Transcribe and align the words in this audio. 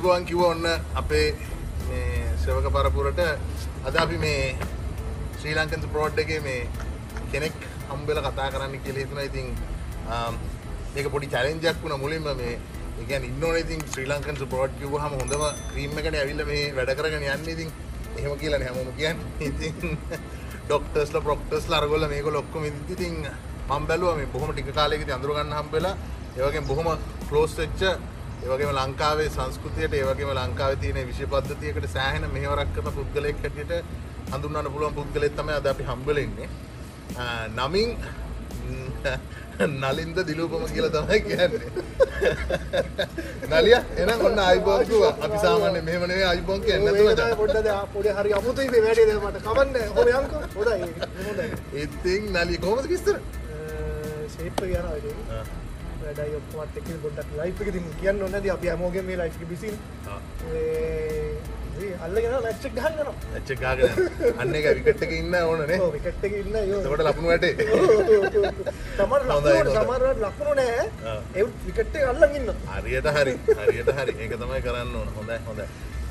එනම් 0.00 0.06
අයිබෝවන් 0.06 0.24
කිව 0.28 0.40
ඔන්න 0.40 0.64
අපේ 0.96 1.34
මේ 1.88 2.24
ශ්‍රවක 2.42 2.68
පරපුරට 2.74 3.20
අද 3.86 3.94
අපි 4.02 4.16
මේ 4.16 4.56
ශ්‍රී 5.40 5.54
ලංකන්ස 5.54 5.86
ප්‍රෝඩ් 5.92 6.18
එක 6.18 6.30
මේ 6.42 6.68
කෙනෙක් 7.32 7.56
හම්බෙල 7.90 8.20
කතා 8.26 8.48
කරන්න 8.54 8.80
කියල 8.84 8.96
හිතුන 8.96 9.20
ඉතින් 9.20 9.46
මේක 10.94 11.06
පොඩි 11.12 11.28
චලෙන්ජක් 11.34 11.82
වුණ. 11.82 12.00
මුලින්ම 12.00 12.28
මේ 12.40 12.58
එකන් 13.02 13.24
ඉන්නන 13.28 13.58
ඉතින් 13.62 13.80
ශ්‍රී 13.92 14.08
ලංකන්ස 14.12 14.44
ප්‍රෝඩ් 14.52 14.72
කිව 14.80 14.94
හම 15.02 15.16
හොඳම 15.20 15.44
ක්‍රීම් 15.72 15.98
එකට 15.98 16.16
ඇවිල්ල 16.20 16.44
මේ 16.50 16.72
වැඩ 16.76 16.94
කරගෙන 16.98 17.26
යන්න. 17.34 17.48
ඉතින් 17.54 17.68
එහෙම 18.18 18.38
කියලන 18.42 18.62
හැමම 18.68 18.90
කියන්න. 19.00 19.18
ඉතින් 19.48 19.98
ඩොක්ටර්ස්ල 20.68 21.20
ප්‍රොක්ටර්ස් 21.26 21.68
ලර්ගොල 21.72 22.08
මේක 22.14 22.30
ලොක්කොම 22.38 22.64
ඉතින් 22.70 23.20
මම් 23.68 23.84
බැලුව 23.90 24.16
මේ 24.16 24.32
බොහොම 24.32 24.54
ටික 24.54 24.72
කාලෙක 24.78 25.04
අඳුරගන්න 25.18 25.52
හම්බෙලා. 25.58 25.94
ඒවගේ 26.38 26.64
බොහොම 26.70 26.88
ක්ලෝස් 27.28 27.52
වෙච්ච 27.60 27.82
ඒවගේම 28.44 28.72
ලංකාවේ 28.78 29.28
සංස්කෘතියට 29.36 29.94
ඒවගේම 29.94 30.30
ලංකාව 30.38 30.72
තියෙන 30.82 31.08
විශෂ 31.08 31.30
පද්ධතියකට 31.32 31.86
සෑහෙන 31.96 32.24
මෙහවරක් 32.36 32.70
කරන 32.76 32.94
පුද්ගලයෙක් 32.98 33.42
හැටියට 33.44 33.72
හඳුන්නන්න 34.32 34.72
පුළුවන් 34.72 34.96
පුද්ගලෙත් 34.98 35.36
තමයි 35.36 35.54
අද 35.58 35.66
අපි 35.72 35.84
හම්බලෙන්නේ 35.90 36.48
නමින් 37.58 37.88
නලින්ද 39.82 40.18
දිලූපම 40.28 40.64
කියල 40.72 40.86
තමයි 40.94 41.18
කියන්නේ. 41.20 41.70
නලිය 43.50 43.76
එන 44.02 44.10
ඔන්න 44.26 44.38
අයිබෝකුව 44.46 45.02
අපි 45.26 45.38
සාමාන්‍ය 45.44 45.80
මෙහමනේ 45.88 46.24
අයිබෝන් 46.32 46.60
කියන්න 46.66 46.86
පොඩ්ඩ 47.40 47.68
පොඩ 47.94 48.08
හරි 48.18 48.30
අමුතුයි 48.38 48.82
වැඩේ 48.86 49.18
මට. 49.18 49.42
කවන්න 49.46 49.76
හො 49.96 50.02
යංක 50.18 50.32
හොඩයි 50.56 51.50
ඉතින් 51.84 52.22
නලි 52.36 52.56
කොමද 52.66 52.86
විස්තර 52.94 53.16
ශේප්ප 54.36 54.58
කියන 54.60 54.86
වැඩයි 56.10 56.36
ඔක්කොමත් 56.40 56.76
එක 56.82 56.90
ගොඩක් 57.06 57.30
ලයිප් 57.38 57.58
එක 57.62 57.68
කියන්න 58.02 58.20
නොනද 58.22 58.52
අපි 58.56 58.70
අමෝගෙන් 58.74 59.04
මේ 59.08 59.18
ලයිෆ් 59.22 59.40
බිසි 59.50 59.70
අල්ලගෙන 62.04 62.34
ලච්චක් 62.36 62.72
ගහන්න 62.76 63.08
ඇච්ච 63.34 63.50
ගාගෙන 63.60 63.90
අන්න 64.42 64.54
එක 64.58 64.66
විකට්ටක 64.78 65.12
ඉන්න 65.18 65.36
ඕනනේ 65.40 65.78
විකට්ට 65.94 66.24
ඉන්න 66.30 66.56
ට 66.84 67.06
ලපුණු 67.06 67.28
වැටේ. 67.30 67.54
තමර 68.96 69.20
සමරට 69.76 70.20
ලක්ුණු 70.24 70.52
නෑ 70.60 71.14
එ 71.34 71.46
විකට්ට 71.66 72.00
අල්ලගන්න 72.12 72.50
හරියට 72.74 73.08
හරි 73.16 73.34
හරියට 73.60 73.92
හරි. 73.98 74.16
ඒක 74.18 74.36
තමයි 74.42 74.60
කරන්න 74.66 74.94
ඕන. 75.00 75.08
හොඳයි 75.18 75.38
හොඳ 75.48 75.60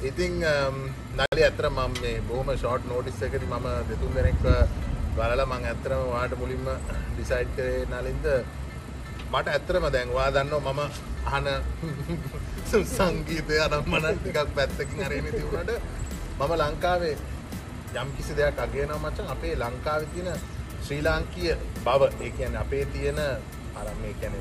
ඉතිං 0.09 0.39
නලි 1.19 1.41
ඇතර 1.47 1.69
මම 1.69 1.99
මේ 2.01 2.15
බොහම 2.29 2.53
ෂෝට් 2.55 2.87
නෝටිස් 2.91 3.21
එකති 3.27 3.45
මම 3.45 3.67
දෙතුන් 3.89 4.15
දෙනෙක් 4.15 4.39
බලල 5.17 5.41
මං 5.45 5.69
ඇත්තරම 5.71 6.03
වාට 6.13 6.33
මුලින්ම 6.41 6.65
ඩිසයිඩ් 7.13 7.49
කරේ 7.57 7.85
නලින්ද 7.93 8.27
මට 9.31 9.47
ඇත්තරම 9.47 9.85
දැන්වා 9.91 10.29
දන්න 10.31 10.53
මම 10.59 10.79
අහන 11.27 11.47
සංගීතය 12.87 13.59
අනම්මන 13.61 14.07
ටිකක් 14.13 14.55
පැත්තකින් 14.55 15.03
අරගෙන 15.05 15.27
තිවුණට 15.31 15.71
මම 16.39 16.53
ලංකාවේ 16.57 17.17
යම් 17.93 18.09
කිසි 18.17 18.33
දෙයක් 18.35 18.59
අගේන 18.59 18.93
මචන් 18.95 19.27
අපේ 19.27 19.53
ලංකාව 19.57 20.07
තියෙන 20.13 20.39
ශ්‍රී 20.83 21.01
ලාංකීය 21.01 21.55
බව 21.85 22.01
ඒ 22.19 22.31
කියන 22.31 22.57
අපේ 22.57 22.85
තියෙන 22.87 23.19
අරම් 23.75 23.97
මේ 24.01 24.15
කැන 24.15 24.35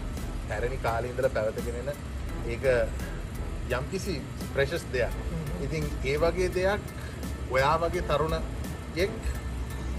පැරණි 0.49 0.79
කාලීන්දල 0.79 1.29
පැවතගෙනෙන 1.31 1.93
ඒක 2.47 2.65
යම් 3.71 3.85
කිසි 3.91 4.15
ප්‍රශස් 4.55 4.85
දෙයක්. 4.93 5.13
ඉතින් 5.63 5.85
ඒ 6.05 6.17
වගේ 6.19 6.49
දෙයක් 6.51 6.81
ඔයා 7.51 7.77
වගේ 7.79 8.05
තරුණ 8.05 8.37
යෙක් 8.95 9.11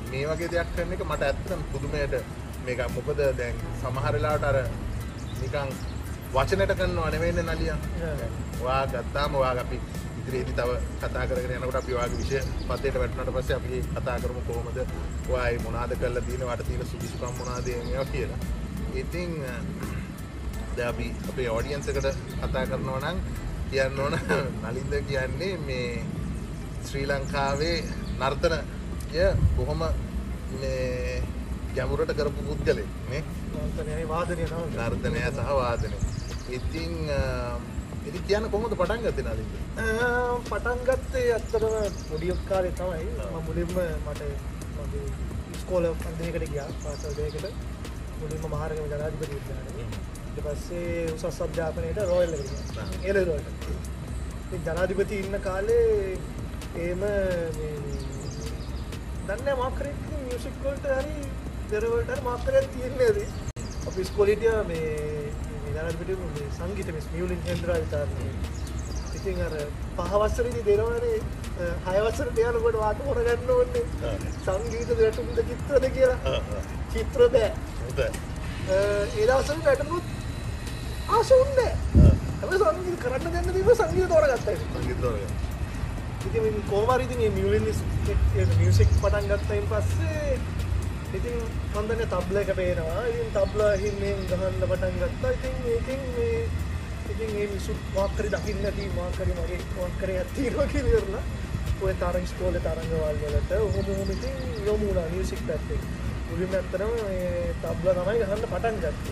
මේ 0.09 0.25
වගේ 0.27 0.49
දෙයක් 0.49 0.75
කරන 0.75 0.93
එක 0.93 1.03
මට 1.03 1.23
ඇත්තම් 1.23 1.61
පුදුමයට 1.71 2.38
මේක 2.65 2.83
මොකද 2.89 3.21
දැන් 3.37 3.55
සමහරලාට 3.77 4.43
අර 4.43 4.57
නිකං 5.39 5.73
වචනට 6.33 6.73
කන්න 6.73 6.99
අනවෙන්න 7.01 7.41
නලිය. 7.47 7.73
වා 8.59 8.81
ගත්තාම 8.87 9.33
වා 9.35 9.53
අපි 9.57 9.81
ඉදිරියේදි 10.19 10.53
තව 10.53 10.69
කතා 11.01 11.25
කරගෙන 11.25 11.55
යනකොට 11.57 11.75
අපි 11.75 11.93
වාගේ 11.93 12.17
විෂය 12.17 12.39
පතේට 12.67 12.95
වැටුණාට 12.95 13.35
පස්සේ 13.35 13.55
අපි 13.55 13.81
කතා 13.91 14.17
කරමු 14.19 14.41
කොහොමද? 14.43 14.77
ඔයයි 15.29 15.59
මොනවාද 15.59 15.95
කරලා 15.95 16.23
තියෙන 16.23 16.43
වට 16.43 16.67
තියෙන 16.67 16.87
සුදුසුකම් 16.87 17.33
මොනවාද 17.37 17.67
මේවා 17.67 18.05
කියලා. 18.07 18.39
ඉතින් 18.95 19.31
දැන් 20.75 20.89
අපි 20.89 21.07
අපේ 21.29 21.49
ඔඩියන්ස් 21.49 21.87
එකට 21.87 22.07
කතා 22.41 22.65
කරනවා 22.65 22.99
නම් 23.01 23.17
කියන්න 23.71 23.99
ඕන 23.99 24.15
නලින්ද 24.63 24.93
කියන්නේ 25.07 25.53
මේ 25.59 25.89
ශ්‍රී 26.83 27.07
ලංකාවේ 27.07 27.77
නර්තනය 28.19 28.57
බොහොම 29.55 29.83
මේ 30.53 31.21
ගැමුරට 31.79 32.13
කරපු 32.19 32.47
පුද්ගලෙ 32.49 32.83
නේ? 33.11 33.23
වාදනය 34.13 34.43
නර්තනය 34.77 35.19
සහ 35.27 35.51
වාදනය. 35.59 35.97
ඉතිං 36.57 36.93
ඉති 38.07 38.19
කියන්න 38.27 38.45
කොමද 38.53 38.73
පටන් 38.75 39.01
ගත 39.05 39.19
නලින්ද 39.25 39.51
පටන් 40.45 40.79
ගත්තේ 40.87 41.25
ඇත්තරම 41.33 41.97
පොඩියොක් 42.05 42.41
කාලේ 42.49 42.77
තමයි. 42.79 43.09
මුලින්ම 43.47 43.73
මට 44.05 44.21
ස්කෝල 45.61 45.85
පන්දයකට 45.95 46.45
ගියා 46.51 46.69
පාසල්දයකට 46.83 47.45
මුලින්ම 48.21 48.43
මහරගම 48.53 48.85
ජනාධිපති 48.91 49.33
විද්‍යාලය 49.33 49.83
ඊට 49.83 50.39
පස්සේ 50.45 51.03
උසස් 51.29 51.41
අධ්‍යාපනයට 51.45 51.99
රෝයල් 52.09 52.33
එලරෝට 53.09 53.47
ජනාධිපති 54.65 55.19
ඉන්න 55.23 55.39
කාලේ 55.47 56.17
ඒම 56.77 57.05
දන්න 59.27 59.57
මාකරෙක් 59.59 59.99
මියසික්කොල්ට 60.23 60.89
හරි 60.93 61.17
දෙරවලට 61.71 62.23
මාකරයක් 62.23 62.69
තියෙන්නේද 62.73 63.17
අපි 63.87 64.05
ස්කොලිටිය 64.05 64.55
මේ 64.67 64.93
ජනපිට 65.75 66.23
සංගීත 66.55 66.89
මෙස් 66.95 67.11
මියලින් 67.13 67.45
හෙන්ද්‍ර 67.47 67.75
විතාරන්නේ 67.75 68.33
ඉතින් 69.15 69.41
අර 69.41 69.55
පහවස්සරදි 69.97 70.61
දෙනවනේ 70.65 71.19
හයවස්සර 71.85 72.29
දෙයනකොට 72.35 72.77
වාට 72.81 73.03
හොරගන්න 73.05 73.51
ඕන්නේ 73.55 74.13
සංගීත 74.45 74.93
වැටුම්ද 74.99 75.41
චිත්‍රද 75.49 75.85
කියලා? 75.95 76.39
චිත්‍ර 76.93 77.25
බෑ. 77.33 77.49
ඒදවසර 79.17 79.59
වැටමුත් 79.65 80.05
ආසුන්න 81.09 81.59
හැම 81.59 82.55
සංගීත 82.55 82.97
කරන්න 83.03 83.35
දෙන්න 83.35 83.51
දීම 83.51 83.71
සංගීත 83.75 84.09
තෝරගත්තයි 84.09 84.57
ඉති 86.29 86.63
කෝමරිති 86.69 87.29
මියලින් 87.31 87.69
මියසික් 88.55 88.89
පටන් 88.95 89.29
ගත්තයින් 89.33 89.69
පස්සේ 89.69 90.39
ඉතින් 91.17 91.37
හොඳන 91.73 92.01
තබ්ල 92.05 92.37
එක 92.41 92.51
පේනවා. 92.55 93.03
ඉතින් 93.11 93.29
තබ්ල 93.35 93.61
හින්නෙන් 93.83 94.19
ගහන්න 94.29 94.55
පටන් 94.61 94.95
ගත්තා. 95.01 95.31
ඉතින් 95.37 95.55
ඒකින් 95.73 96.01
මේ 96.15 96.39
ඉතින් 97.11 97.31
ඒ 97.35 97.47
මිසු 97.53 97.73
මාකරි 97.95 98.29
දකින්න 98.29 98.65
ඇති 98.65 98.89
මාකරි 98.97 99.31
මගේ 99.39 99.61
මාකරය 99.77 100.13
ඇත්තිීරවා 100.17 100.67
කිරලා 100.73 101.23
ඔය 101.81 101.93
තරං 102.01 102.25
ස්කෝල 102.31 102.55
තරංගවල් 102.59 103.17
වලට 103.23 103.51
ඔහොම 103.59 103.87
හොම 103.91 104.09
ඉතින් 104.15 104.37
යොමුණා 104.67 105.07
මියසික් 105.13 105.41
පැත්තේ. 105.47 105.81
මුලින් 106.29 106.55
ඇත්තරම 106.55 106.93
තබ්ල 107.61 107.89
තමයි 107.97 108.17
ගහන්න 108.21 108.43
පටන් 108.45 108.75
ගත් 108.83 109.07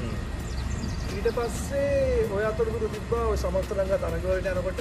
ඊට 1.17 1.29
පස්සේ 1.35 2.29
ඔය 2.31 2.43
අතුරපුරු 2.45 2.87
තිබ්බා 2.95 3.25
ඔය 3.31 3.37
සමස්තරංග 3.37 3.93
තරගවලට 3.97 4.47
යනකොට 4.53 4.79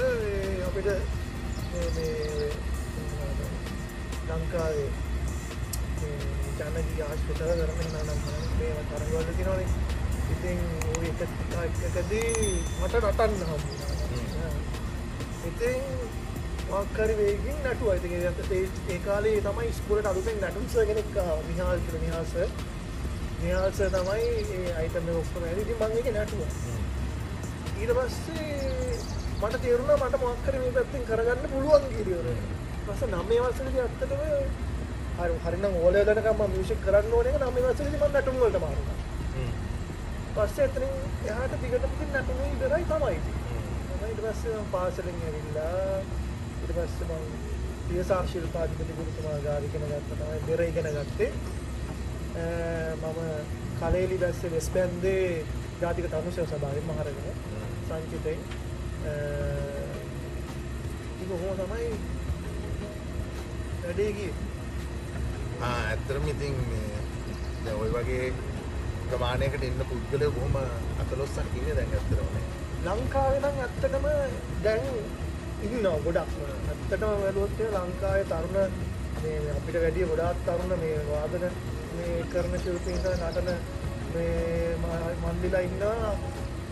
අපිට 0.69 0.89
ලංකාවේ 4.29 4.91
ජනගී 6.59 7.03
ආශ්පිතල 7.05 7.51
කරන 7.61 7.97
නම් 8.01 8.21
මේ 8.59 8.85
තරගවල 8.91 9.27
තිනවන 9.39 9.61
ඉතින් 10.35 10.59
එකකදී 11.87 12.53
මට 12.81 12.95
නටන්න 13.01 13.43
හම්. 13.49 13.63
ඉතින් 15.49 15.83
මක්කරි 16.71 17.15
වේගින් 17.19 17.59
නටුව. 17.65 17.89
ඇති 17.91 18.61
ඒ 18.89 18.99
කාලේ 19.07 19.37
තමයි 19.41 19.73
ස්කුලට 19.79 20.07
අලුතෙන් 20.07 20.39
නටුන්ස 20.43 20.75
කෙනෙක් 20.89 21.13
මිහාල් 21.49 21.79
කර 21.87 22.01
නිහාස 22.05 22.33
නිහාල්ස 23.43 23.79
තමයි 23.95 24.27
අයිතම 24.81 25.11
ඔක්කොම 25.15 25.45
ඇති 25.45 25.79
මංගේ 25.81 26.13
නැටුව. 26.13 26.41
ඊට 27.81 27.93
පස්සේ 27.99 28.99
මට 29.41 29.61
තේරුණ 29.63 29.93
මට 29.99 30.23
මොක්කර 30.23 30.55
මේ 30.61 30.73
පැත්තිෙන් 30.77 31.05
කරගන්න 31.11 31.51
පුළුවන් 31.53 31.85
කිරියවර 31.91 32.29
පස 32.87 33.03
නම්ේ 33.11 33.41
වසලද 33.45 33.77
අත්තටම 33.85 34.23
හරි 35.17 35.37
හරින 35.45 35.67
ඕලදනකම 35.71 36.41
මිෂක් 36.53 36.81
කරන්න 36.83 37.13
ඕන 37.13 37.29
නම 37.33 37.59
වසලි 37.67 37.91
ම 37.93 38.07
නටුම්වලට 38.13 38.61
මාර 38.61 38.79
පස්ස 40.37 40.59
එතරින් 40.61 40.97
එහට 41.35 41.59
දිගටපති 41.63 42.09
නටුම 42.13 42.41
ඉදරයි 42.47 42.85
තමයි 42.87 43.19
ඊට 44.07 44.21
පස්ස 44.21 44.43
පාසලින් 44.73 45.21
ඇවිල්ලා 45.23 46.01
ඉට 46.59 46.73
පස්ස 46.73 46.99
මං 47.09 47.55
පියසාශිල් 47.87 48.47
පාතිපති 48.51 48.95
ගුරුතුමා 48.95 49.39
ගාරිකෙන 49.43 49.85
ගත්ත. 49.85 50.09
තමයි 50.13 50.39
දෙර 50.47 50.61
ඉගෙන 50.63 50.89
ගත්තේ. 50.97 51.31
මම 52.97 53.21
කලේලි 53.79 54.19
බැස්ස 54.19 54.43
වෙස්පැන්දේ 54.51 55.45
ජාතික 55.81 56.07
තමුසය 56.09 56.47
සභාවෙන් 56.47 56.85
මහරගෙන 56.87 57.29
සංචිතයි 57.87 58.37
ඉක 61.19 61.31
හෝ 61.33 61.55
තමයි 61.57 61.89
වැඩේගී 63.83 64.33
ඇත්තරම 65.63 66.29
ඉතින් 66.29 66.55
ඔය 67.75 67.89
වගේ 67.91 68.33
ප්‍රමාණයකට 69.07 69.63
ඉන්න 69.65 69.85
පුද්ගලය 69.85 70.29
බොහොම 70.31 70.57
අතලොස්සක් 71.01 71.55
ඉන්න 71.55 71.71
දැන් 71.71 71.95
ඇත්තරවනේ 71.95 72.43
ලංකාවෙනම් 72.87 73.61
ඇත්තටම 73.61 74.07
දැන් 74.63 74.85
ඉන්න 75.63 75.89
ගොඩක් 76.05 76.37
ඇත්තටම 76.67 77.07
වැලුවොත්තේ 77.17 77.71
ලංකාවේ 77.75 78.27
තරුණ 78.27 78.57
මේ 79.19 79.39
අපිට 79.53 79.79
වැඩිය 79.79 80.07
ගොඩාත් 80.07 80.45
තරුණ 80.45 80.77
මේ 80.79 80.99
වාදන 81.07 81.47
මේ 81.95 82.17
කරන 82.31 82.59
ශිල්පීන්ට 82.59 83.09
නටන 83.13 83.49
මේ 84.15 84.77
මන්දිලා 85.23 85.63
ඉන්නවා 85.63 86.13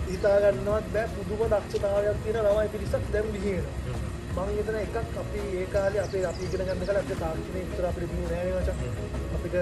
හිතාගන්නවත් 0.06 0.92
බෑ 0.92 1.08
පුදුම 1.14 1.46
දක්ෂතාවයක් 1.48 2.20
තියෙන 2.22 2.44
ළමයි 2.44 2.68
පිරිසක් 2.70 3.08
දැම් 3.12 3.32
විහිෙන 3.32 3.66
මං 4.34 4.48
හිතන 4.50 4.76
එකක් 4.76 5.18
අපි 5.20 5.40
ඒ 5.56 5.64
කාලේ 5.72 6.00
අපේ 6.02 6.22
අපි 6.28 6.46
ඉගෙන 6.46 6.62
ගන්න 6.62 6.80
කල 6.86 6.96
අපේ 7.00 7.16
තාක්ෂණය 7.18 7.60
විතර 7.66 7.84
අපිට 7.88 8.12
දිනු 8.12 8.24
නෑ 8.30 8.46
නේ 8.46 8.54
මචං 8.54 8.78
අපිට 9.36 9.56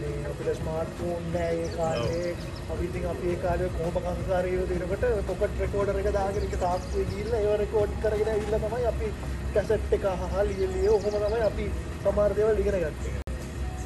මේ 0.00 0.14
අපිට 0.30 0.48
ස්මාර්ට් 0.58 0.94
ෆෝන් 1.00 1.28
නෑ 1.34 1.58
ඒ 1.58 1.68
කාලේ. 1.74 2.32
අපි 2.72 2.88
ඉතින් 2.88 3.04
අපි 3.10 3.28
ඒ 3.32 3.36
කාලේ 3.44 3.68
කොහොම 3.76 4.00
කංකාරීව 4.06 4.64
දෙනකොට 4.70 5.04
පොකට් 5.28 5.62
රෙකෝඩර් 5.62 6.00
එක 6.00 6.08
දාගෙන 6.16 6.46
ඒක 6.46 6.56
තාක්ෂුවේ 6.64 7.06
ගිහිල්ලා 7.10 7.42
ඒව 7.42 7.54
රෙකෝඩ් 7.60 7.92
කරගෙන 8.02 8.30
ඇවිල්ලා 8.32 8.60
තමයි 8.64 8.88
අපි 8.92 9.10
කැසට් 9.54 9.94
එක 9.98 10.06
අහහා 10.12 10.46
ලියලිය 10.48 10.88
ඔහොම 10.94 11.16
තමයි 11.16 11.42
අපි 11.50 11.66
සමහර 12.02 12.34
දේවල් 12.38 12.62
ඉගෙන 12.64 12.78
ගත්තේ. 12.84 13.14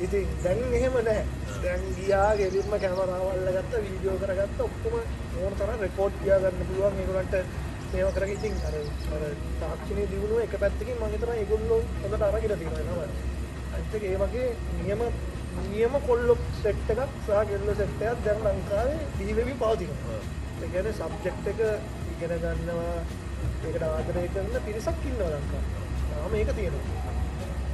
ඉතින් 0.06 0.30
දැන් 0.44 0.62
එහෙම 0.78 0.96
නැහැ 1.08 1.26
දැන් 1.64 1.84
ගියා 1.98 2.30
ගෙලින්ම 2.40 2.72
කැමරාවල් 2.84 3.52
ගත්ත 3.58 3.82
වීඩියෝ 3.84 4.16
කරගත්ත 4.24 4.64
ඔක්කොම 4.68 4.96
ඕන 5.42 5.60
තරම් 5.60 5.84
රෙකෝඩ් 5.84 6.18
තියාගන්න 6.22 6.64
පුළුවන්. 6.70 6.98
මේගොල්ලන්ට 6.98 7.70
මේව 7.92 8.08
කරගෙන 8.16 8.34
ඉතින් 8.36 8.54
අර 8.68 8.74
අර 9.14 9.22
තාක්ෂණයේ 9.60 10.08
දියුණුව 10.12 10.40
එක 10.44 10.54
පැත්තකින් 10.62 10.96
මම 10.96 11.12
හිතනවා 11.14 11.36
ඒගොල්ලෝ 11.40 11.80
හොඳට 12.02 12.26
අරගෙන 12.28 12.54
තියෙනවා 12.60 12.86
නේද? 12.88 13.12
අනිත් 13.74 13.94
එක 13.98 14.04
ඒ 14.10 14.16
වගේ 14.22 14.48
නියම 14.78 15.02
නියම 15.70 15.94
කොල්ලො 16.08 16.36
සෙට් 16.62 16.90
එකක් 16.94 17.12
සහ 17.26 17.42
කෙල්ලෝ 17.50 17.74
සෙට් 17.80 18.02
එකක් 18.08 18.24
දැන් 18.26 18.40
ලංකාවේ 18.46 18.98
දීවෙවි 19.18 19.54
පවතිනවා. 19.62 20.20
ඒ 20.62 20.68
කියන්නේ 20.72 20.98
සබ්ජෙක්ට් 20.98 21.46
එක 21.52 21.60
ඉගෙන 22.14 22.34
ගන්නවා 22.44 22.96
ඒකට 23.66 23.84
ආදරය 23.88 24.26
කරන 24.34 24.60
පිරිසක් 24.66 25.08
ඉන්නවා 25.10 25.30
ලංකාවේ. 25.34 25.86
තාම 26.10 26.34
ඒක 26.40 26.52
තියෙනවා. 26.58 27.00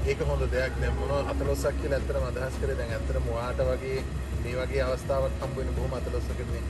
ඒක 0.06 0.20
හොඳ 0.28 0.42
දෙයක් 0.52 0.80
දැන් 0.82 0.94
මොනවා 1.00 1.22
14ක් 1.30 1.74
කියලා 1.80 1.98
ඇත්තටම 2.00 2.28
අදහස් 2.30 2.54
කරේ 2.60 2.78
දැන් 2.80 2.94
ඇත්තටම 2.96 3.26
ඔයාට 3.34 3.66
වගේ 3.70 3.98
මේ 4.42 4.54
වගේ 4.60 4.82
අවස්ථාවක් 4.86 5.42
හම්බ 5.42 5.56
වෙන 5.58 5.74
බොහොම 5.76 5.92
14කනේ 5.96 6.62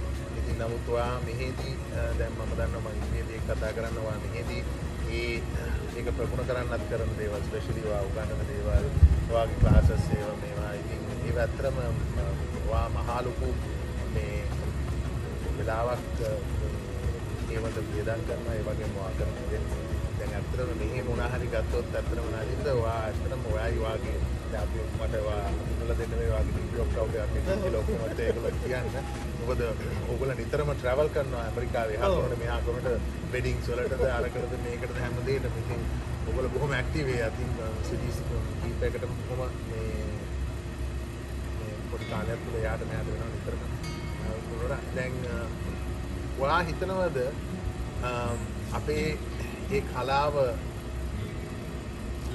ඉතින් 0.48 0.60
නමුත් 0.60 0.88
ඔයා 0.88 1.14
මෙහෙදී 1.26 1.74
අ, 1.92 2.02
දැන් 2.18 2.32
මම 2.34 2.52
දන්නවා 2.58 2.82
මම 2.84 3.00
ඉංග්‍රීසියෙන් 3.00 3.42
කතා 3.48 3.72
කරන්න 3.76 3.98
ඔයා 4.02 4.18
මෙහෙදී 4.24 4.62
ඒ 5.10 5.34
ඒක 5.96 6.08
ප්‍රගුණ 6.16 6.46
කරන්නත් 6.48 6.84
කරන 6.90 7.10
දේවල් 7.18 7.42
ස්පෙෂලි 7.48 7.82
ඔයා 7.84 8.02
උගන්වන 8.08 8.40
දේවල් 8.50 8.86
ඔයාගේ 9.30 9.58
ක්ලාසස් 9.60 9.90
ඒවා 10.12 10.36
මේවා 10.42 10.72
ඉතින් 10.80 11.00
ඒව 11.26 11.38
ඇත්තටම 11.44 11.76
අ, 11.82 12.24
ඔයා 12.64 12.88
මහා 12.96 13.20
ලොකු 13.26 13.48
මේ 14.14 14.40
වෙලාවක් 15.58 16.22
අ, 16.24 16.32
ඒවට 17.52 17.78
වියදම් 17.92 18.20
කරනවා 18.26 18.54
ඒ 18.56 18.64
වගේම 18.66 18.92
ඔයා 19.00 19.12
කරන 19.18 19.34
දේ. 19.50 19.60
දැන් 20.18 20.32
ඇත්තටම 20.38 20.70
මෙහි 20.80 21.02
මොනා 21.08 21.28
හරි 21.34 21.48
ගත්තොත් 21.54 21.94
ඇත්තටම 21.94 22.24
මොනාදින්ද 22.26 22.66
ඔයා 22.74 22.98
ඇත්තටම 23.02 23.42
ඔයායි 23.52 23.78
වාගේ 23.84 24.16
දැන් 24.52 24.62
අපි 24.64 24.78
මට 24.98 25.14
ඔයා 25.24 25.46
ඉන්නල 25.72 25.92
දෙන්න 26.00 26.12
මේ 26.20 26.30
වාගේ 26.34 26.52
ටික්ටොක් 26.54 26.90
කවුද 26.94 27.14
අපි 27.24 27.38
කිලෝ 27.64 27.82
කොහොමද 27.88 28.20
ඒගොල්ලෝ 28.26 28.54
කියන්න. 28.62 28.88
මොකද 29.48 29.62
ඕගොල්ලෝ 30.10 30.36
නිතරම 30.40 30.70
ට්‍රැවල් 30.74 31.08
කරනවා 31.14 31.42
ඇමරිකාවේ. 31.48 31.98
ඔව්. 32.00 32.16
හරකොට 32.16 32.40
මෙහා 32.42 32.60
කොහොමද 32.66 32.88
වෙඩින්ග්ස් 33.32 33.68
වලටද 33.70 34.04
අරකටද 34.18 34.54
මේකටද 34.66 35.00
හැම 35.02 35.14
දෙයකටම. 35.28 35.58
ඉතින් 35.62 35.82
ඔයගොල්ලෝ 36.26 36.52
බොහොම 36.54 36.72
ඇක්ටිව් 36.78 37.08
අතින් 37.28 37.50
සිටිස් 37.88 38.18
කීපයකටම 38.62 39.12
කොහොම 39.28 39.50
මේ 39.70 39.92
මේ 41.58 41.74
පොඩි 41.90 42.06
කාලයක් 42.12 42.40
තුළ 42.46 42.58
යාට 42.66 42.82
මෙයාට 42.90 43.10
වෙනවා 43.12 43.30
නිතරම. 43.34 43.60
දැන් 44.96 45.14
ඔයා 46.42 46.62
හිතනවද 46.68 47.18
අපේ 48.78 49.06
ඒ 49.76 49.80
කලාව 49.92 50.36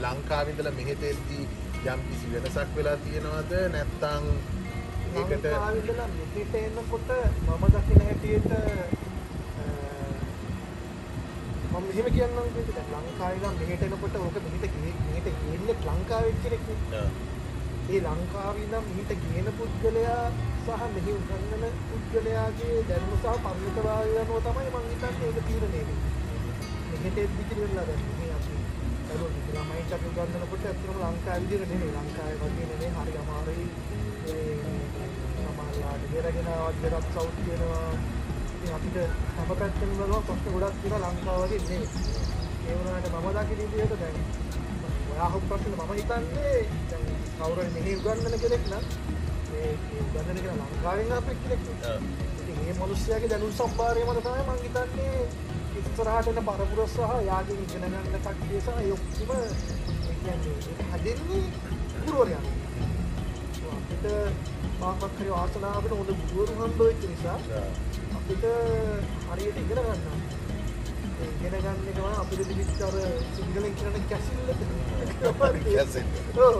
ලංකාවිදල 0.04 0.70
මෙහෙතෙද්දී 0.80 1.46
යම් 1.92 2.02
කිසි 2.08 2.28
වෙනසක් 2.34 2.70
වෙලා 2.78 2.98
තියෙනවද? 3.06 3.54
නැත්තං 3.76 4.26
ඒකට 5.16 5.46
ලංකාවිදලා 5.46 6.08
මෙහෙට 6.14 6.54
එනකොට 6.60 7.10
මම 7.48 7.64
දකින 7.74 8.02
හැටියට 8.02 8.50
මම 11.72 11.84
මෙහෙම 11.88 12.08
කියන්නම් 12.08 12.48
කිව්වේ 12.48 12.74
දැන් 12.78 13.04
ලංකාවේ 13.04 13.40
නම් 13.42 13.56
මෙහෙට 13.60 13.84
එනකොට 13.84 14.16
ඕක 14.18 14.36
මෙහෙට 14.46 14.66
ගේ- 14.76 14.98
මෙහෙට 15.06 15.28
ගේන්නේ 15.40 15.76
ලංකාවේ 15.90 16.34
කෙනෙක්. 16.44 16.64
ඒ 17.90 18.00
ලංකාවේ 18.08 18.68
නම් 18.68 18.84
මෙහෙට 18.90 19.12
ගේන 19.24 19.48
පුද්ගලයා 19.58 20.24
සහ 20.66 20.84
මෙහි 20.96 21.12
උගන්වන 21.14 21.64
පුද්ගලයාගේ 21.88 22.78
දැනුම 22.90 23.14
සහ 23.18 23.28
පරිණතභාවය 23.46 24.14
අනුව 24.22 24.40
තමයි 24.46 24.70
මම 24.70 24.86
හිතන්නේ 24.92 25.30
ඒක 25.30 25.40
තීරණය 25.48 25.70
වෙන්නේ. 25.74 25.98
මෙහෙට 26.92 27.18
එද්දි 27.20 27.44
කියලා 27.50 27.86
දැන් 27.90 28.02
මේ 28.12 28.32
අපි 28.36 28.56
දරුවෝ 29.08 29.30
ළමයින්ට 29.56 29.92
අපි 29.96 30.08
උගන්වනකොට 30.12 30.64
ඇත්තටම 30.66 30.98
ලංකාවේ 31.04 31.42
විදිහට 31.44 31.72
නෙමෙයි 31.72 31.92
ලංකාවේ 31.98 32.38
වගේ 32.44 32.68
නෙමෙයි 32.72 32.92
හරි 32.98 33.14
අමාරුයි 33.22 33.66
දෙරගෙන 36.16 36.48
ආවත් 36.54 36.78
දෙරක් 36.84 37.06
සවුත් 37.14 37.38
වෙනවා 37.48 37.88
ඉතින් 38.56 38.74
අපිට 38.78 38.98
හැම 39.36 39.48
පැත්තෙම 39.60 39.90
බලනවා 39.98 40.22
ප්‍රශ්න 40.28 40.54
ගොඩක් 40.56 40.76
තියෙනවා 40.82 41.12
ලංකාව 41.14 41.42
වගේ 41.44 41.62
නෙමෙයි. 41.62 41.88
ඒ 42.66 42.76
වුණාට 42.78 43.08
මම 43.12 43.28
දකින 43.38 43.58
විදිහට 43.62 43.96
දැන් 44.02 44.18
ඔයා 45.12 45.28
අහපු 45.28 45.40
ප්‍රශ්නේ 45.50 45.78
මම 45.80 45.92
හිතන්නේ 45.94 46.58
දැන් 46.90 47.06
කවුරුහරි 47.38 47.72
මෙහි 47.76 47.92
උගන්වන 48.00 48.36
කෙනෙක් 48.44 48.64
නම් 48.70 48.86
මේ 49.50 49.72
උගන්වන 50.02 50.38
කෙනා 50.44 50.68
ලංකාවෙන් 50.70 51.14
ආපු 51.18 51.32
කෙනෙක් 51.42 51.62
ඉතින් 52.40 52.58
මේ 52.60 52.76
මිනිස්යාගේ 52.80 53.30
දැනුම් 53.34 53.54
සම්භාරය 53.60 54.02
මත 54.06 54.20
තමයි 54.26 54.44
මම 54.46 54.52
හිතන්නේ 54.64 55.18
ඉස්සරහට 55.80 56.28
එන 56.32 56.44
පරපුර 56.50 56.82
සහ 56.88 57.00
යාගෙන් 57.30 57.64
ඉගෙන 57.66 57.86
ගන්න 57.86 58.08
කට්ටිය 58.18 58.60
සහ 58.62 58.70
ඒ 58.80 58.96
කියන්නේ 60.22 60.58
හදෙන්නේ 60.92 61.46
ගුරුවරයා. 62.06 62.44
අපිට 63.74 64.06
මාකත් 64.84 65.18
හරි 65.18 65.30
වාසනාවකට 65.32 65.94
හොඳ 65.98 66.10
ගුරුවරු 66.22 66.56
හම්බ 66.60 66.80
වෙච්ච 66.82 67.04
නිසා 67.10 67.38
අපිට 68.18 68.44
හරියට 69.28 69.60
ඉගෙන 69.62 69.80
ගන්න. 69.80 70.02
ඉගෙන 71.28 71.54
ගන්න 71.56 71.78
එක 71.84 71.96
තමයි 71.98 72.16
අපිට 72.24 72.44
තිබිච්ච 72.50 72.82
අර 72.88 72.98
සිංහලෙන් 73.36 73.78
කියන 73.80 73.96
කැසිල්ල. 74.10 74.50
කැසිල්ල. 75.68 76.10
ඔව්. 76.40 76.58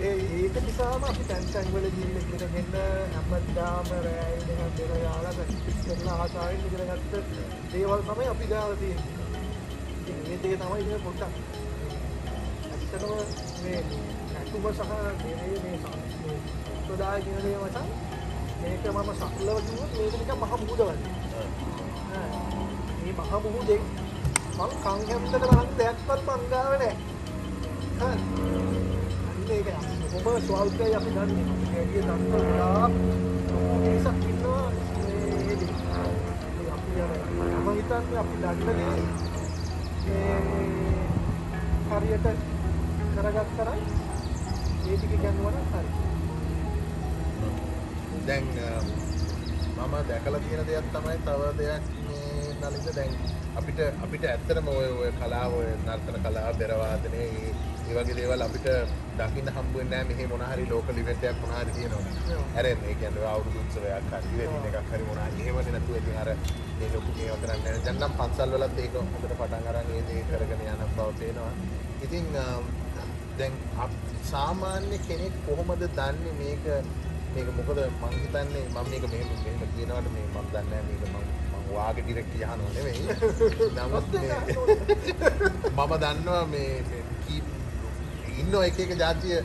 ඒ 0.00 0.14
ඒක 0.38 0.58
නිසාම 0.64 1.04
අපි 1.04 1.24
තැන් 1.28 1.46
තැන් 1.52 1.70
වල 1.72 1.88
ගිහින් 1.94 2.18
ඉගෙනගෙන 2.20 2.68
හැමදාම 3.14 3.88
රෑ 4.04 4.34
ඉඳන් 4.36 4.76
දෙර 4.76 4.92
යාලා 4.98 5.32
කරලා 5.38 6.18
ආසාවෙන් 6.18 6.68
ඉගෙන 6.68 6.92
ගත්ත 6.92 7.12
දේවල් 7.72 8.06
තමයි 8.08 8.28
අපි 8.34 8.52
ගාව 8.52 8.76
තියෙන්නේ. 8.78 9.18
මේ 10.20 10.38
දේ 10.42 10.56
තමයි 10.58 10.80
ඉතින් 10.82 11.02
පොඩ්ඩක් 11.04 11.34
ඇත්තටම 12.70 13.12
මේ 13.62 13.80
නැතුම 14.48 14.72
සහ 14.72 14.82
මේ 15.22 15.34
මේ 15.62 15.76
සම්ප්‍රදාය 15.82 17.20
කියන 17.24 17.38
දේ 17.44 17.58
මචං 17.62 17.86
මේක 18.60 18.84
මම 18.94 19.10
සරලව 19.20 19.58
කිව්වොත් 19.66 19.90
මේක 19.98 20.14
නිකන් 20.20 20.36
මහ 20.40 20.52
මුහුද 20.60 20.80
වගේ. 20.80 20.98
මේ 23.02 23.12
මහ 23.12 23.32
මුහුදේ 23.44 23.80
මං 24.58 24.70
හැම්මට 24.84 25.34
තරම් 25.42 25.68
දෙයක්වත් 25.78 26.20
මං 26.28 26.42
ගාව 26.52 26.72
නැහැ. 26.72 26.94
හරි. 28.00 28.16
ඒක 29.54 29.68
කොහොම 30.12 30.36
ස්වල්පයි 30.46 30.94
අපි 30.98 31.10
දන්නේ. 31.16 31.46
ඒකේ 31.78 32.02
දන්න 32.08 32.22
ගොඩාක් 32.32 32.92
මිනිස්සුක් 33.80 34.18
ඉන්නවා 34.30 34.66
මේ 34.72 35.56
අපි 36.74 36.90
මම 37.54 37.68
හිතන්නේ 37.76 38.18
අපි 38.22 38.36
දන්න 38.42 38.68
හරියට 41.90 42.26
කරගත්තා 43.14 43.74
නම් 43.74 44.07
ඒ 44.88 44.96
ටික 44.96 45.12
ගන්නවා 45.22 45.52
නම් 45.52 45.66
හරි. 45.72 45.90
දැන් 48.26 48.46
අ, 48.60 48.70
මම 49.78 49.94
දැකලා 50.08 50.40
තියෙන 50.40 50.66
දෙයක් 50.68 50.86
තමයි 50.94 51.16
තව 51.26 51.42
දෙයක් 51.58 51.82
මේ 52.04 52.46
නලින්ද 52.62 52.88
දැන් 52.96 53.12
අපිට 53.58 53.78
අපිට 54.04 54.24
ඇත්තටම 54.26 54.68
ඔය 54.70 54.88
ඔය 55.00 55.10
කලාව 55.18 55.52
ඔය 55.54 55.68
නර්තන 55.86 56.16
කලාව 56.24 56.54
බෙර 56.60 56.72
වාදනය 56.80 57.18
ඒ 57.18 57.50
ඒ 57.86 57.94
වගේ 57.96 58.14
දේවල් 58.18 58.42
අපිට 58.46 58.66
දකින්න 59.18 59.48
හම්බ 59.56 59.72
වෙන්නේ 59.76 59.90
නැහැ 59.94 60.08
මෙහි 60.10 60.26
මොන 60.32 60.42
හරි 60.50 60.64
ලෝකල් 60.72 60.98
ඉවෙන්ට් 61.02 61.24
එකක් 61.24 61.38
මොන 61.42 61.52
හරි 61.56 61.72
තියෙනවා. 61.76 62.02
හැරෙන්න 62.54 62.82
ඒ 62.90 62.94
කියන්නේ 63.00 63.28
අවුරුදු 63.32 63.58
උත්සවයක් 63.62 64.10
හරි 64.12 64.28
ඉවෙන්ට් 64.36 64.66
එකක් 64.70 64.90
හරි 64.92 65.04
මොන 65.08 65.20
හරි 65.24 65.40
එහෙමනේ 65.44 65.72
නැතුව 65.74 65.96
ඉතින් 66.00 66.16
අර 66.22 66.30
මේ 66.78 66.88
ලොකු 66.94 67.10
මේවා 67.16 67.38
කරන්නේ 67.42 67.62
නැහැ. 67.64 67.84
දැන් 67.86 67.98
නම් 68.00 68.12
පන්සල් 68.18 68.50
වලත් 68.54 68.78
ඒක 68.84 68.94
හොඳට 68.98 69.32
පටන් 69.32 69.64
අරන් 69.70 69.88
ඒ 69.94 70.02
දේ 70.08 70.22
කරගෙන 70.28 70.60
යන 70.66 70.82
බව 70.90 71.08
පේනවා. 71.20 71.52
ඉතින් 72.04 72.26
අ, 72.36 72.44
දැන් 73.38 73.54
අප- 73.78 73.98
සාමාන්‍ය 74.30 74.98
කෙනෙක් 75.06 75.34
කොහොමද 75.46 75.82
දන්නේ 75.90 76.32
මේක 76.38 76.64
මේක 77.34 77.48
මොකද 77.58 77.78
මං 78.00 78.14
හිතන්නේ 78.16 78.64
මම 78.66 78.86
මේක 78.90 79.04
මෙහෙම 79.06 79.28
මෙහෙම 79.36 79.68
කියනවට 79.72 80.08
මේ 80.14 80.24
මම 80.26 80.46
දන්නේ 80.46 80.64
නැහැ 80.64 80.84
මේක 80.88 81.02
මම 81.06 81.16
මම 81.52 81.68
වාගේ 81.70 82.02
ඩිරෙක්ට් 82.02 82.34
යහනව 82.36 82.62
නෙවෙයි. 82.74 83.02
නමුත් 83.76 84.06
මේ 84.14 84.30
මම 85.70 85.92
දන්නවා 85.98 86.42
මේ 86.46 86.68
මේ 86.84 87.02
කී 87.22 87.40
ඉන්න 88.38 88.54
එක 88.62 88.78
එක 88.80 88.92
ජාතිය 88.98 89.36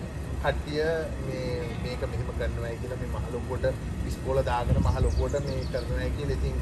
කට්ටිය 0.44 0.86
මේ 1.26 1.48
මේක 1.84 2.02
මෙහෙම 2.08 2.30
කරනවායි 2.34 2.78
කියලා 2.80 3.00
මේ 3.02 3.12
මහ 3.14 3.26
ලොකුවට 3.34 3.66
ඉස්කෝල 4.08 4.40
දාගෙන 4.44 4.80
මහ 4.82 4.96
ලොකුවට 5.02 5.46
මේ 5.48 5.60
කරනවායි 5.72 6.12
කියලා 6.18 6.38
ඉතින් 6.38 6.58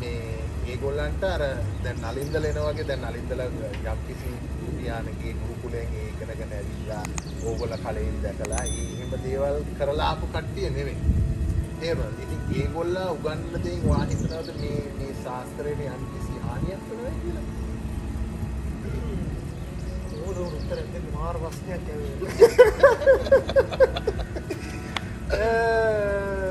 මේ 0.00 0.18
ඒගොල්ලන්ට 0.66 1.24
අර 1.24 1.42
දැන් 1.84 1.98
නලින්දල 2.04 2.44
එනවගේ 2.44 2.86
දැන් 2.88 3.02
නලින්දල 3.04 3.40
යම් 3.42 3.98
කිසි 4.06 4.30
යානගේ 4.84 5.34
ගුරුකුලෙන් 5.34 5.88
ඒ 5.94 6.06
ඉගෙනගෙන 6.06 6.50
ඇවිල්ලා 6.50 7.04
ඕගොල්ල 7.44 7.76
කලෙන් 7.78 8.22
දැකලා 8.22 8.64
ඒ 8.66 8.84
එහෙම 8.84 9.12
දේවල් 9.24 9.58
කරලා 9.78 10.08
ආපු 10.08 10.26
කට්ටිය 10.28 10.70
නෙවෙයි. 10.70 10.98
තේරුණාද? 11.80 12.18
ඉතින් 12.24 12.42
ඒගොල්ලා 12.56 13.10
උගන්වන 13.10 13.62
දේෙන් 13.64 13.88
වා 13.88 14.04
හිතනවාද 14.04 14.48
මේ 14.60 14.80
මේ 14.96 15.12
ශාස්ත්‍රයට 15.22 15.80
යම් 15.88 16.02
කිසි 16.12 16.34
හානියක් 16.44 16.82
වෙනවා 16.88 17.14
කියලා? 17.20 17.46
ඕන 20.18 20.36
උත්තරයක් 20.48 20.88
දෙන්න 20.92 21.06
මාර 21.12 21.36
ප්‍රශ්නයක් 21.38 21.84
ඇවිල්ලා. 21.90 22.32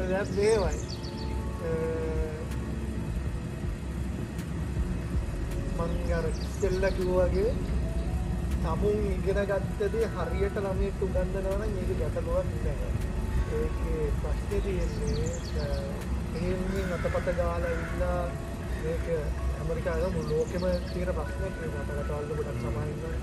දැන් 0.09 0.27
මේවයි. 0.35 0.82
ඉස්සෙල්ලා 6.83 6.97
කිව්වාගේ 6.97 7.51
තමුන් 8.63 8.97
ඉගෙන 9.09 9.39
ගත්තදේ 9.49 10.07
හරියට 10.15 10.57
ළමයෙක්ට 10.63 11.03
උගන්වනවා 11.05 11.57
නම් 11.57 11.77
ඒක 11.81 11.91
ගැටලුවක් 11.99 12.49
නෑ. 12.63 12.89
ඒකේ 13.57 14.07
ප්‍රශ්නේ 14.23 14.59
තියෙන්නේ 14.65 15.29
එහෙමින් 16.37 16.91
අතපත 16.95 17.29
ගාලා 17.37 17.71
ඉන්නා 17.75 18.19
මේක 18.83 19.05
ඇමරිකාවේ 19.59 20.11
මුළු 20.15 20.35
ලෝකෙම 20.37 20.65
තියෙන 20.91 21.13
ප්‍රශ්නයක් 21.19 21.55
මේ 21.61 21.71
රටවල් 21.85 22.27
වල 22.29 22.35
ගොඩක් 22.39 22.59
සමාන 22.65 22.91
ඉන්නවා. 22.91 23.15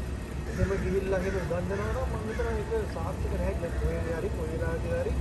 එහෙම 0.51 0.73
ගිහිල්ලා 0.85 1.21
එහෙම 1.21 1.39
උගන්වනවා 1.43 1.93
නම් 1.93 2.09
මම 2.13 2.27
හිතනවා 2.31 2.57
ඒක 2.57 2.91
සාර්ථක 2.97 3.31
නැහැ 3.35 3.55
කියලා. 3.59 3.77
කොහේ 3.81 4.17
හරි 4.19 4.31
කොහේ 4.39 4.59
හරි 4.63 4.97
හරි 5.03 5.15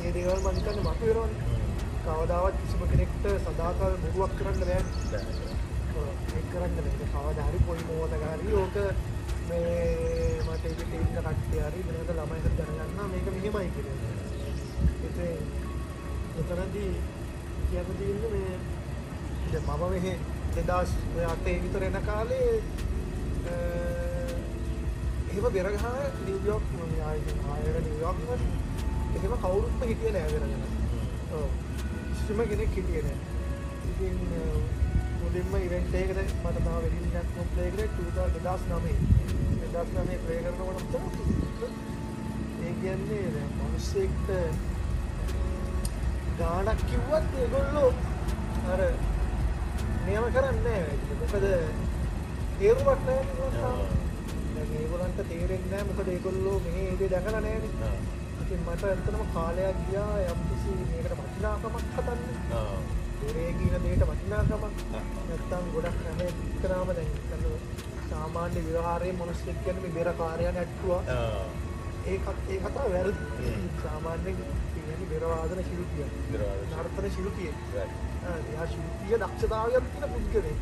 මේ 0.00 0.14
දේවල් 0.16 0.40
මම 0.40 0.56
හිතන්නේ 0.56 0.88
මතුවෙනවනේ. 0.88 1.60
කවදාවත් 2.04 2.60
කිසිම 2.64 2.82
කෙනෙක්ට 2.92 3.32
සදාකාල 3.46 4.02
බොරුවක් 4.02 4.36
කරන්න 4.38 4.60
බෑ. 4.66 5.49
ඒක 6.50 6.56
කරන්න 6.56 6.74
බෑ. 6.76 7.08
කවදා 7.12 7.46
හරි 7.46 7.58
කොයි 7.66 7.82
මොහොතක 7.88 8.22
හරි 8.32 8.52
ඕක 8.54 8.76
මේ 9.48 9.70
මට 10.46 10.64
ඒක 10.66 10.80
තේින්න 10.82 11.22
කට්ටිය 11.26 11.62
හරි 11.66 11.80
වෙනද 11.88 12.10
ළමයිට 12.10 12.48
දැනගන්නවා 12.58 13.06
මේක 13.12 13.26
මෙහෙමයි 13.28 13.70
කියලා. 13.74 13.96
ඉතින් 15.06 15.38
එතනදී 16.40 16.90
කියන්න 17.68 17.90
තියෙන්නේ 17.98 18.30
මේ 18.34 18.54
දැන් 19.52 19.64
මම 19.68 19.84
මෙහි 19.92 20.12
2008 20.56 21.62
විතර 21.64 21.82
එන 21.88 21.98
කාලේ 22.06 22.50
අ, 23.46 23.54
එහෙම 25.30 25.46
බෙර 25.54 25.68
ගහන 25.72 25.96
නිව්යෝක් 26.26 26.64
මම 26.74 26.94
ආයෙත් 27.06 27.28
ආයෙත් 27.48 27.76
නිව්යෝක් 27.86 28.18
වල 28.24 28.42
එහෙම 29.16 29.32
කවුරුත්ම 29.42 29.82
හිටියේ 29.84 30.12
නෑ 30.12 30.32
වෙනගෙන. 30.34 30.62
ඔව්. 31.32 31.48
කිසිම 32.16 32.40
කෙනෙක් 32.50 32.70
හිටියේ 32.76 33.02
නෑ. 33.02 33.18
ඉතින් 33.90 34.16
අ, 34.34 34.42
මුලින්ම 35.30 35.52
ඉවෙන්ට් 35.56 35.92
එකකට 35.94 36.32
මට 36.42 36.60
තව 36.64 36.78
වෙඩින් 36.84 37.04
එකක් 37.18 37.34
ප්ලේ 37.50 37.70
කරේ 37.74 37.88
2009. 37.96 38.94
2009 39.64 40.16
ප්ලේ 40.24 40.40
කරනකොට 40.44 40.94
ඒ 42.62 42.72
කියන්නේ 42.80 43.26
දැන් 43.34 43.52
මිනිස්සෙක්ට 43.58 44.28
ගාණක් 46.40 46.82
කිව්වත් 46.90 47.36
ඒගොල්ලෝ 47.42 47.90
අර 48.72 48.82
නියම 50.06 50.26
කරන්නේ 50.36 50.80
නැහැ. 50.80 50.98
මොකද 51.20 51.46
තේරුමක් 52.58 53.04
නැහැ 53.06 53.84
ඒගොල්ලන්ට 54.80 55.20
තේරෙන්නේ 55.28 55.70
නැහැ 55.70 55.88
මොකද 55.90 56.08
ඒගොල්ලෝ 56.14 56.56
මේ 56.64 56.88
දේ 56.98 57.10
දැකලා 57.14 57.44
නැහැනේ. 57.44 57.92
ඉතින් 58.42 58.66
මට 58.66 58.82
ඇත්තටම 58.88 59.22
කාලයක් 59.36 59.78
ගියා 59.86 60.16
යම්කිසි 60.24 60.74
මේකට 60.80 61.14
වටිනාකමක් 61.20 61.86
හදන්න. 61.94 62.99
දොරේ 63.20 63.52
කියන 63.58 63.74
දෙයට 63.84 64.04
වටිනාකමක්. 64.08 64.84
නැත්තම් 65.28 65.64
ගොඩක් 65.74 65.98
හැම 66.06 66.20
එක්කනම 66.26 66.92
දැන් 66.98 67.10
සාමාන්‍ය 68.10 68.60
ව්‍යවහාරයේ 68.66 69.16
මිනිස්සෙක් 69.20 69.58
කියන්නේ 69.64 69.82
මේ 69.84 69.94
බෙර 69.96 70.12
කාර්යය 70.20 70.52
නැට්ටුවා. 70.52 71.02
ඒකත් 72.06 72.50
ඒ 72.50 72.58
කතාව 72.64 72.88
වැරදි. 72.94 73.24
සාමාන්‍යයෙන් 73.82 74.36
කියන්නේ 74.74 75.08
බෙර 75.12 75.24
වාදන 75.32 75.62
ශිල්පිය. 75.68 76.06
නර්තන 76.72 77.10
ශිල්පියෙක්. 77.16 77.56
ආ, 78.26 78.36
එයා 78.50 78.66
ශිල්පීය 78.72 79.18
දක්ෂතාවයක් 79.22 79.84
තියෙන 79.92 80.10
පුද්ගලෙක්. 80.12 80.58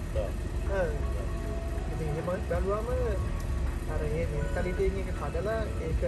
ඉතින් 1.93 2.09
එහෙම 2.09 2.27
බැලුවම 2.51 2.89
අර 3.95 4.01
මේ 4.13 4.27
මෙන්ටැලිටි 4.33 4.91
එක 5.03 5.11
කඩලා 5.21 5.61
ඒක 5.87 6.03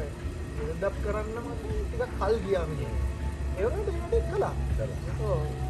බිල්ඩ් 0.56 0.84
කරන්න 1.02 1.36
මට 1.46 1.62
ටිකක් 1.64 2.12
කල් 2.20 2.34
ගියා 2.44 2.66
මෙහෙම. 2.70 2.94
ඒ 3.58 3.64
වුණාට 3.66 4.14
ඒකට 4.14 4.30
කළා. 4.32 4.54
ඔව්. 5.26 5.69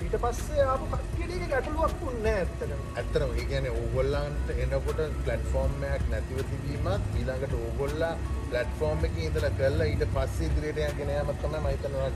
ඊට 0.00 0.14
පස්සේ 0.20 0.62
ආපු 0.64 0.86
කට්ටියට 0.90 1.32
ඒක 1.36 1.50
ගැටලුවක් 1.52 1.94
වුණේ 2.02 2.34
ඇත්තටම. 2.34 2.84
ඇත්තටම 2.98 3.32
ඒ 3.38 3.46
කියන්නේ 3.48 3.72
ඕගොල්ලන්ට 3.80 4.52
එනකොට 4.64 5.00
ප්ලැට්ෆෝර්ම් 5.24 5.82
එකක් 5.88 6.04
නැතිව 6.12 6.38
තිබීමත් 6.50 7.16
ඊළඟට 7.18 7.56
ඕගොල්ලා 7.58 8.12
ප්ලැට්ෆෝර්ම් 8.50 9.02
එකේ 9.08 9.26
ඉඳලා 9.30 9.50
කරලා 9.58 9.88
ඊට 9.90 10.04
පස්සේ 10.14 10.48
ඉදිරියට 10.48 10.80
යගෙන 10.86 11.12
යාම 11.16 11.32
තමයි 11.42 11.60
මම 11.60 11.68
හිතනවා. 11.72 12.08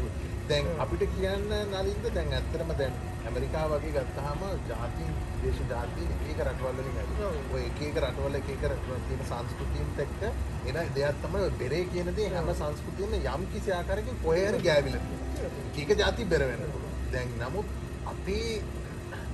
දැන් 0.49 0.71
අපිට 0.85 1.05
කියන්න 1.17 1.53
නලින්ද 1.73 2.07
දැන් 2.15 2.33
ඇත්තටම 2.39 2.73
දැන් 2.79 2.97
ඇමරිකාව 3.27 3.75
වගේ 3.75 3.93
ගත්තාම 3.97 4.47
ජාති 4.71 5.09
දේශ 5.43 5.61
ජාති 5.73 6.09
එක 6.31 6.41
රටවල් 6.47 6.79
වලින් 6.79 6.99
ඇති. 7.03 7.29
ඔය 7.55 7.67
එක 7.67 7.83
එක 7.89 8.01
රටවල 8.03 8.39
එක 8.41 8.49
එක 8.55 8.65
තියෙන 9.09 9.27
සංස්කෘතියත් 9.33 10.01
එක්ක 10.07 10.25
එන 10.71 10.81
දෙයක් 10.97 11.21
තමයි 11.27 11.51
බෙරේ 11.61 11.83
කියන 11.93 12.11
දේ 12.21 12.31
හැම 12.37 12.49
සංස්කෘතියෙම 12.63 13.21
යම් 13.21 13.47
කිසි 13.53 13.77
ආකාරයකින් 13.81 14.25
කොහේ 14.25 14.49
හරි 14.49 14.65
ගෑවිලා 14.69 15.05
තියෙනවා. 15.05 15.53
එක 15.85 15.95
ජාති 16.03 16.31
බෙර 16.33 16.49
පුළුවන්. 16.49 16.84
දැන් 17.15 17.31
නමුත් 17.41 17.69
අපේ 18.07 18.51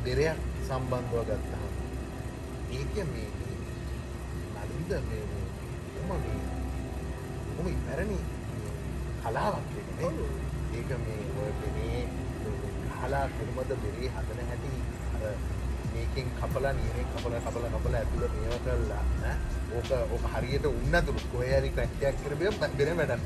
බෙරයක් 0.05 0.39
සම්බන්ධව 0.67 1.23
ගත්තාම 1.29 1.73
ඒක 2.71 2.95
මේ 3.13 3.29
නලින්ද 4.55 4.93
මේ 5.09 5.25
උම 6.01 6.11
මේ 6.19 6.41
උම 7.59 7.67
ඉපැරණි 7.69 8.19
කලාවක් 9.23 9.71
එක 9.81 9.89
නේ. 9.99 10.13
ඒක 10.73 10.91
මේ 11.05 11.23
ඔය 11.41 11.53
බෙරේ 11.61 12.03
කලා 12.95 13.27
කොහොමද 13.29 13.73
බෙරේ 13.83 14.09
හදන 14.15 14.41
හැටි 14.49 14.73
අර 15.17 15.35
මේකෙන් 16.01 16.29
කපලා 16.39 16.73
නිරෙන් 16.75 17.09
කපලා 17.13 17.41
කපලා 17.47 17.71
කපලා 17.75 18.01
ඇතුළේ 18.01 18.31
මේව 18.35 18.57
කරලා 18.65 19.03
ඈ? 19.25 19.35
ඕක 19.77 19.91
ඕක 20.15 20.25
හරියට 20.33 20.67
උන්නතුළු 20.71 21.21
කොහේ 21.33 21.61
හරි 21.61 21.71
ක්‍රැක් 21.71 22.03
එකක් 22.09 22.19
කරබිය 22.25 22.51
බෙරේ 22.79 22.97
වැඩක්. 22.97 23.23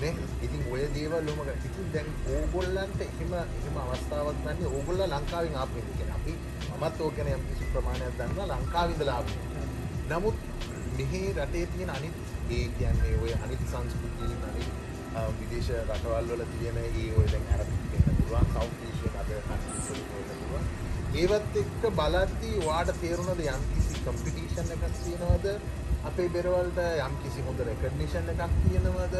නේ. 0.00 0.12
ඉතින් 0.42 0.62
ඔය 0.72 0.82
දේවල් 0.94 1.28
ඔම 1.32 1.40
ඉතින් 1.48 1.86
දැන් 1.94 2.08
ඕගොල්ලන්ට 2.32 3.00
එහෙම 3.02 3.32
එහෙම 3.36 3.76
අවස්ථාවක් 3.82 4.38
නැන්නේ 4.44 4.70
ඕගොල්ලෝ 4.70 5.08
ලංකාවෙන් 5.08 5.56
ආපු 5.56 5.84
කියන්නේ 5.88 6.16
අපි 6.16 6.34
මමත් 6.72 7.00
ඕක 7.00 7.14
ගැන 7.16 7.30
යම් 7.34 7.44
කිසි 7.48 7.70
ප්‍රමාණයක් 7.72 8.18
දන්නවා 8.18 8.48
ලංකාවේ 8.52 8.94
ඉඳලා 8.94 9.16
ආපු 9.16 9.32
නමුත් 10.10 10.36
මෙහි 10.96 11.20
රටේ 11.36 11.64
තියෙන 11.72 11.90
අනිත් 11.90 12.16
ඒ 12.50 12.64
කියන්නේ 12.78 13.14
ඔය 13.22 13.32
අනිත් 13.38 13.62
සංස්කෘතියන් 13.66 14.40
අනිත් 14.48 14.68
විදේශ 15.38 15.70
රටවල් 15.78 16.30
වල 16.32 16.42
තියෙන 16.52 16.78
ඒ 16.84 17.08
ඔය 17.18 17.26
දැන් 17.32 17.46
අරබික් 17.54 17.82
වෙන්න 17.94 18.16
පුළුවන් 18.18 18.48
සවුත් 18.52 18.86
ඒෂියන් 18.86 19.18
අද 19.20 19.30
කන්ට්‍රීස් 19.38 19.88
වල 19.90 20.02
වෙන්න 20.10 20.40
පුළුවන් 20.40 20.89
ඒවත් 21.14 21.56
එක්ක 21.56 21.86
බලද්දී 21.92 22.56
වාට 22.64 22.90
තේරුණද 23.00 23.40
යම් 23.44 23.62
කිසි 23.70 23.94
කම්පිටිෂන් 24.00 24.74
එකක් 24.76 24.84
තියෙනවද? 24.98 25.46
අපේ 26.04 26.28
බෙරවලට 26.30 26.78
යම් 27.04 27.16
කිසි 27.22 27.40
හොඳ 27.42 27.62
රෙකග්නිෂන් 27.62 28.30
එකක් 28.34 28.44
තියෙනවද? 28.62 29.16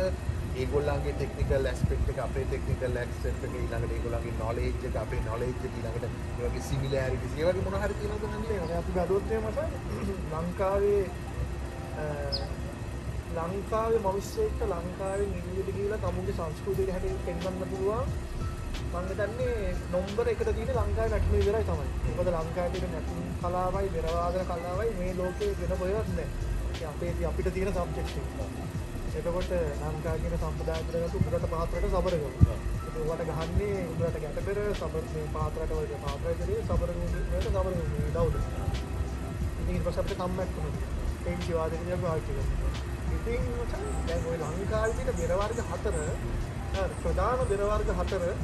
ඒගොල්ලන්ගේ 0.56 1.12
ටෙක්නිකල් 1.14 1.66
ඇස්පෙක්ට් 1.66 2.08
එක 2.10 2.18
අපේ 2.20 2.44
ටෙක්නිකල් 2.46 2.96
ඇස්පෙක්ට් 2.98 3.44
එක 3.44 3.52
ඊළඟට 3.56 3.92
ඒගොල්ලන්ගේ 3.92 4.32
නොලෙජ් 4.38 4.70
එක 4.84 4.96
අපේ 4.96 5.20
නොලෙජ් 5.22 5.52
එක 5.52 5.66
ඊළඟට 5.70 6.06
ඒ 6.06 6.46
වගේ 6.46 6.62
සිමිලැරිටිස් 6.62 7.36
ඒ 7.36 7.44
වගේ 7.48 7.66
මොන 7.66 7.76
හරි 7.82 7.94
තියෙනවද 8.00 8.24
නන්නේ 8.30 8.56
ඒ 8.62 8.78
අපි 8.78 8.96
බැලුවොත් 8.96 9.30
එහෙම 9.30 9.46
ලංකාවේ 10.32 11.04
අ, 11.96 12.04
ලංකාවේ 13.38 14.00
මිනිස්සෙක්ට 14.04 14.66
ලංකාවෙන් 14.68 15.30
ඉන්දියට 15.36 15.70
ගිහිලා 15.70 16.00
තමුන්ගේ 16.04 16.34
සංස්කෘතිය 16.34 16.90
හැටියට 16.90 17.24
පෙන්වන්න 17.26 17.62
පුළුවන් 17.66 18.10
මම 18.92 19.08
හිතන්නේ 19.08 19.74
නම්බර 19.92 20.28
එකට 20.28 20.48
තියෙන 20.48 20.68
ලංකාවේ 20.68 21.10
නැටුම 21.10 21.36
විතරයි 21.36 21.62
තමයි. 21.62 22.16
මොකද 22.16 22.28
ලංකාවේ 22.28 22.70
තියෙන 22.70 22.92
නැටුම් 22.92 23.34
කලාවයි, 23.40 23.88
බෙරවාදන 23.88 24.44
කලාවයි 24.44 24.90
මේ 24.94 25.14
ලෝකේ 25.14 25.54
වෙන 25.60 25.78
කොහෙවත් 25.78 26.08
නැහැ. 26.08 26.24
ඒ 26.82 26.84
අපේ 26.84 27.12
ති- 27.12 27.24
අපිට 27.24 27.54
තියෙන 27.54 27.74
සබ්ජෙක්ට් 27.74 28.16
එක. 28.16 29.16
එතකොට 29.16 29.52
ලංකාව 29.52 30.16
කියන 30.16 30.36
සම්ප්‍රදාය 30.36 30.82
කරගත්තු 30.82 31.18
උඩරට 31.18 31.50
පාත්‍රයට 31.50 31.84
සබර 31.84 32.10
කරනවා. 32.10 32.54
ඒක 32.86 33.10
උඩට 33.10 33.24
ගහන්නේ 33.24 33.86
උඩරට 33.86 34.20
ගැට 34.20 34.44
පෙර 34.44 34.74
සබර 34.80 35.02
මේ 35.14 35.26
පාත්‍රයට 35.32 35.70
වලට 35.70 35.90
පාත්‍රය 35.90 36.34
දෙලේ 36.40 36.62
සබර 36.62 36.88
වලට 37.32 37.42
සබර 37.42 37.70
මේ 37.70 38.10
දවුල. 38.14 38.32
ඉතින් 39.60 39.74
ඊට 39.74 39.88
පස්සේ 39.88 40.00
අපිට 40.00 40.18
කම්බැක් 40.18 40.48
වුණා. 40.56 40.88
පෙන්චි 41.24 41.52
වාදනය 41.52 41.96
පාවිච්චි 42.02 42.32
කරනවා. 42.32 42.72
ඉතින් 43.12 43.40
මචං 43.40 44.06
දැන් 44.06 44.26
ওই 44.26 44.36
ලංකාවේ 44.36 44.92
තියෙන 44.92 45.16
බෙර 45.16 45.36
වර්ග 45.36 45.60
හතර 45.72 45.92
හරි 46.74 46.94
ප්‍රධාන 47.02 47.48
බෙර 47.48 47.58
වර්ග 47.58 47.90
හතර 47.98 48.34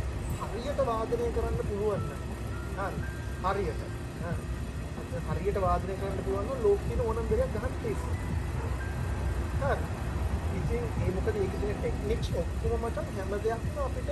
හරියට 0.66 0.86
වාදනය 0.86 1.26
කරන්න 1.32 1.58
පුළුවන් 1.60 2.06
හරි. 2.76 2.96
හරියට. 3.44 3.82
හරි. 4.22 4.44
හරියට 5.28 5.58
වාදනය 5.60 5.94
කරන්න 5.94 6.24
පුළුවන් 6.24 6.46
නම් 6.46 6.62
ලෝකෙ 6.62 6.84
තියෙන 6.86 7.02
ඕනම 7.02 7.28
බෙරයක් 7.28 7.52
ගන්න 7.54 7.74
තියෙනවා. 7.76 8.14
හරි. 9.62 9.84
ඉතින් 10.58 10.84
ඒ 11.00 11.10
මොකද 11.10 11.28
ඒකේ 11.34 11.60
තියෙන 11.60 11.76
ටෙක්නික්ස් 11.76 12.28
ඔක්කොම 12.36 12.74
මචං 12.82 13.06
හැම 13.16 13.30
දෙයක්ම 13.44 13.78
අපිට 13.80 14.10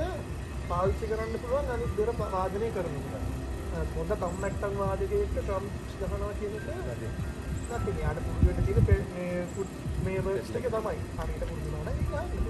පාවිච්චි 0.68 1.06
කරන්න 1.06 1.34
පුළුවන් 1.38 1.70
අනිත් 1.70 1.92
ප- 2.12 2.30
වාදනය 2.32 2.68
කරනකොට. 2.70 3.24
හොඳ 3.96 4.12
කම්මැට්ටන් 4.20 4.76
වාදකයට 4.78 5.32
ට්‍රම් 5.32 5.64
ගහනවා 6.00 6.32
කියන 6.38 6.54
එක 6.56 6.66
නැති 6.68 7.96
යාට 8.00 8.20
පුරුවෙන්න 8.26 8.66
තියෙන 8.66 8.86
පෙ- 8.86 9.06
මේ 9.10 9.42
ෆුඩ් 9.54 9.70
මේ 10.04 10.20
වර්ඩ්ස් 10.20 10.50
එක 10.52 10.66
තමයි. 10.68 10.96
හරියට 11.18 11.42
පුරුදු 11.42 11.68
වුණා 11.68 11.82
නම් 11.86 11.98
ඒක 11.98 12.12
ආයෙත් 12.14 12.42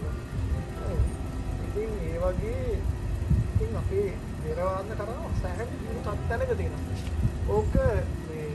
ඉතින් 1.66 1.90
ඒ 2.04 2.18
වගේ 2.18 2.76
ඉතින් 3.64 3.76
අපේ 3.76 4.08
වෙරවාන්න 4.44 4.90
කරා 4.98 5.30
සෑහෙන 5.40 5.68
දියුණු 5.72 6.00
තත්ත්වයක 6.06 6.50
තියෙනවා. 6.58 6.82
ඕක 7.48 7.74
මේ 8.28 8.48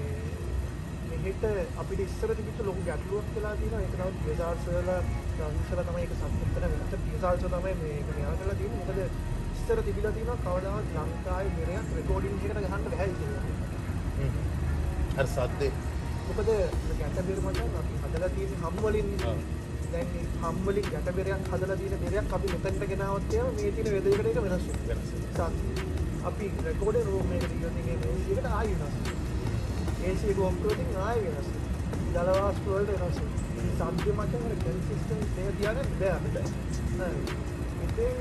මෙහෙට 1.10 1.44
අපිට 1.82 2.02
ඉස්සර 2.06 2.34
තිබිච්ච 2.38 2.60
ලොකු 2.68 2.82
ගැටලුවක් 2.88 3.28
වෙලා 3.36 3.56
තියෙනවා. 3.60 3.82
ඒක 3.82 3.94
තමයි 3.94 4.12
ඩිසාස්ටර් 4.18 4.76
වල 4.78 4.92
ට්‍රාන්ස්ෆර් 5.30 5.82
තමයි 5.90 6.04
ඒක 6.06 6.14
සම්පූර්ණ 6.20 6.74
වෙනස. 6.74 6.94
ඩිසාස්ටර් 6.96 7.50
තමයි 7.56 7.74
මේක 7.82 8.12
මෙයා 8.18 8.34
කරලා 8.40 8.58
තියෙන්නේ. 8.60 8.82
මොකද 8.82 9.00
ඉස්සර 9.56 9.82
තිබිලා 9.88 10.14
තියෙනවා 10.18 10.42
කවදාවත් 10.44 10.92
ලංකාවේ 10.98 11.56
මෙරයක් 11.60 11.96
රෙකෝඩින් 12.00 12.36
එකට 12.38 12.62
ගහන්න 12.66 12.86
බැහැ 12.88 13.10
කියලා. 13.18 13.44
අර 15.20 15.32
සද්දේ. 15.36 15.72
මොකද 16.28 16.54
ගැටබෙර 17.00 17.42
මචං 17.46 17.80
අපි 17.82 18.04
හදලා 18.04 18.32
තියෙන 18.38 18.62
හම් 18.62 18.86
වලින්. 18.86 19.10
දැන් 19.94 20.08
මේ 20.14 20.26
හම් 20.42 20.58
වලින් 20.66 20.90
ගැටබෙරයක් 20.94 21.48
හදලා 21.52 21.78
තියෙන 21.82 22.02
බෙරයක් 22.04 22.34
අපි 22.38 22.48
මෙතනට 22.56 22.84
ගෙනාවත් 22.92 23.34
එහෙම 23.36 23.56
මේ 23.60 23.72
තියෙන 23.78 23.94
වෙදයකට 23.96 24.28
ඒක 24.30 24.42
වෙනස් 24.46 24.66
වෙනවා. 24.68 24.88
වෙනස් 24.90 25.08
සත් 25.28 25.40
අපි 26.30 26.52
රෙකෝඩර් 26.66 27.06
රූම් 27.10 27.32
එකකට 27.36 27.54
ගියොත් 27.60 27.80
ඉන්නේ 27.82 27.98
මේ 28.02 28.14
එකට 28.34 28.48
ආයෙ 28.52 28.76
වෙනස් 28.82 28.96
AC 30.10 30.22
එක 30.34 30.40
ඔෆ් 30.48 30.56
කරොත් 30.62 30.84
ඉතින් 30.84 31.00
ආයෙ 31.06 31.22
වෙනස් 31.28 31.48
දලවාස් 32.14 32.60
වලට 32.66 33.00
වෙනස් 33.04 33.18
ඉතින් 33.22 33.72
සම්පූර්ණ 33.78 34.20
මචං 34.20 34.46
අර 34.50 34.56
කන්සිස්ටන්ට් 34.64 35.34
දෙය 35.38 35.50
තියාගන්න 35.58 35.98
බෑ 36.00 36.14
අපිට. 36.18 36.38
හරි 36.92 37.22
ඉතින් 37.86 38.18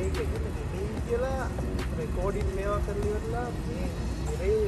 ඒක 0.00 0.16
ඉන්නේ 0.22 0.52
මේ 0.72 0.88
කියලා 1.06 1.44
රෙකෝඩින් 1.98 2.48
මේවා 2.56 2.80
කරලා 2.86 3.10
ඉවරලා 3.10 3.46
මේ 3.58 3.86
ඉරේ 4.34 4.62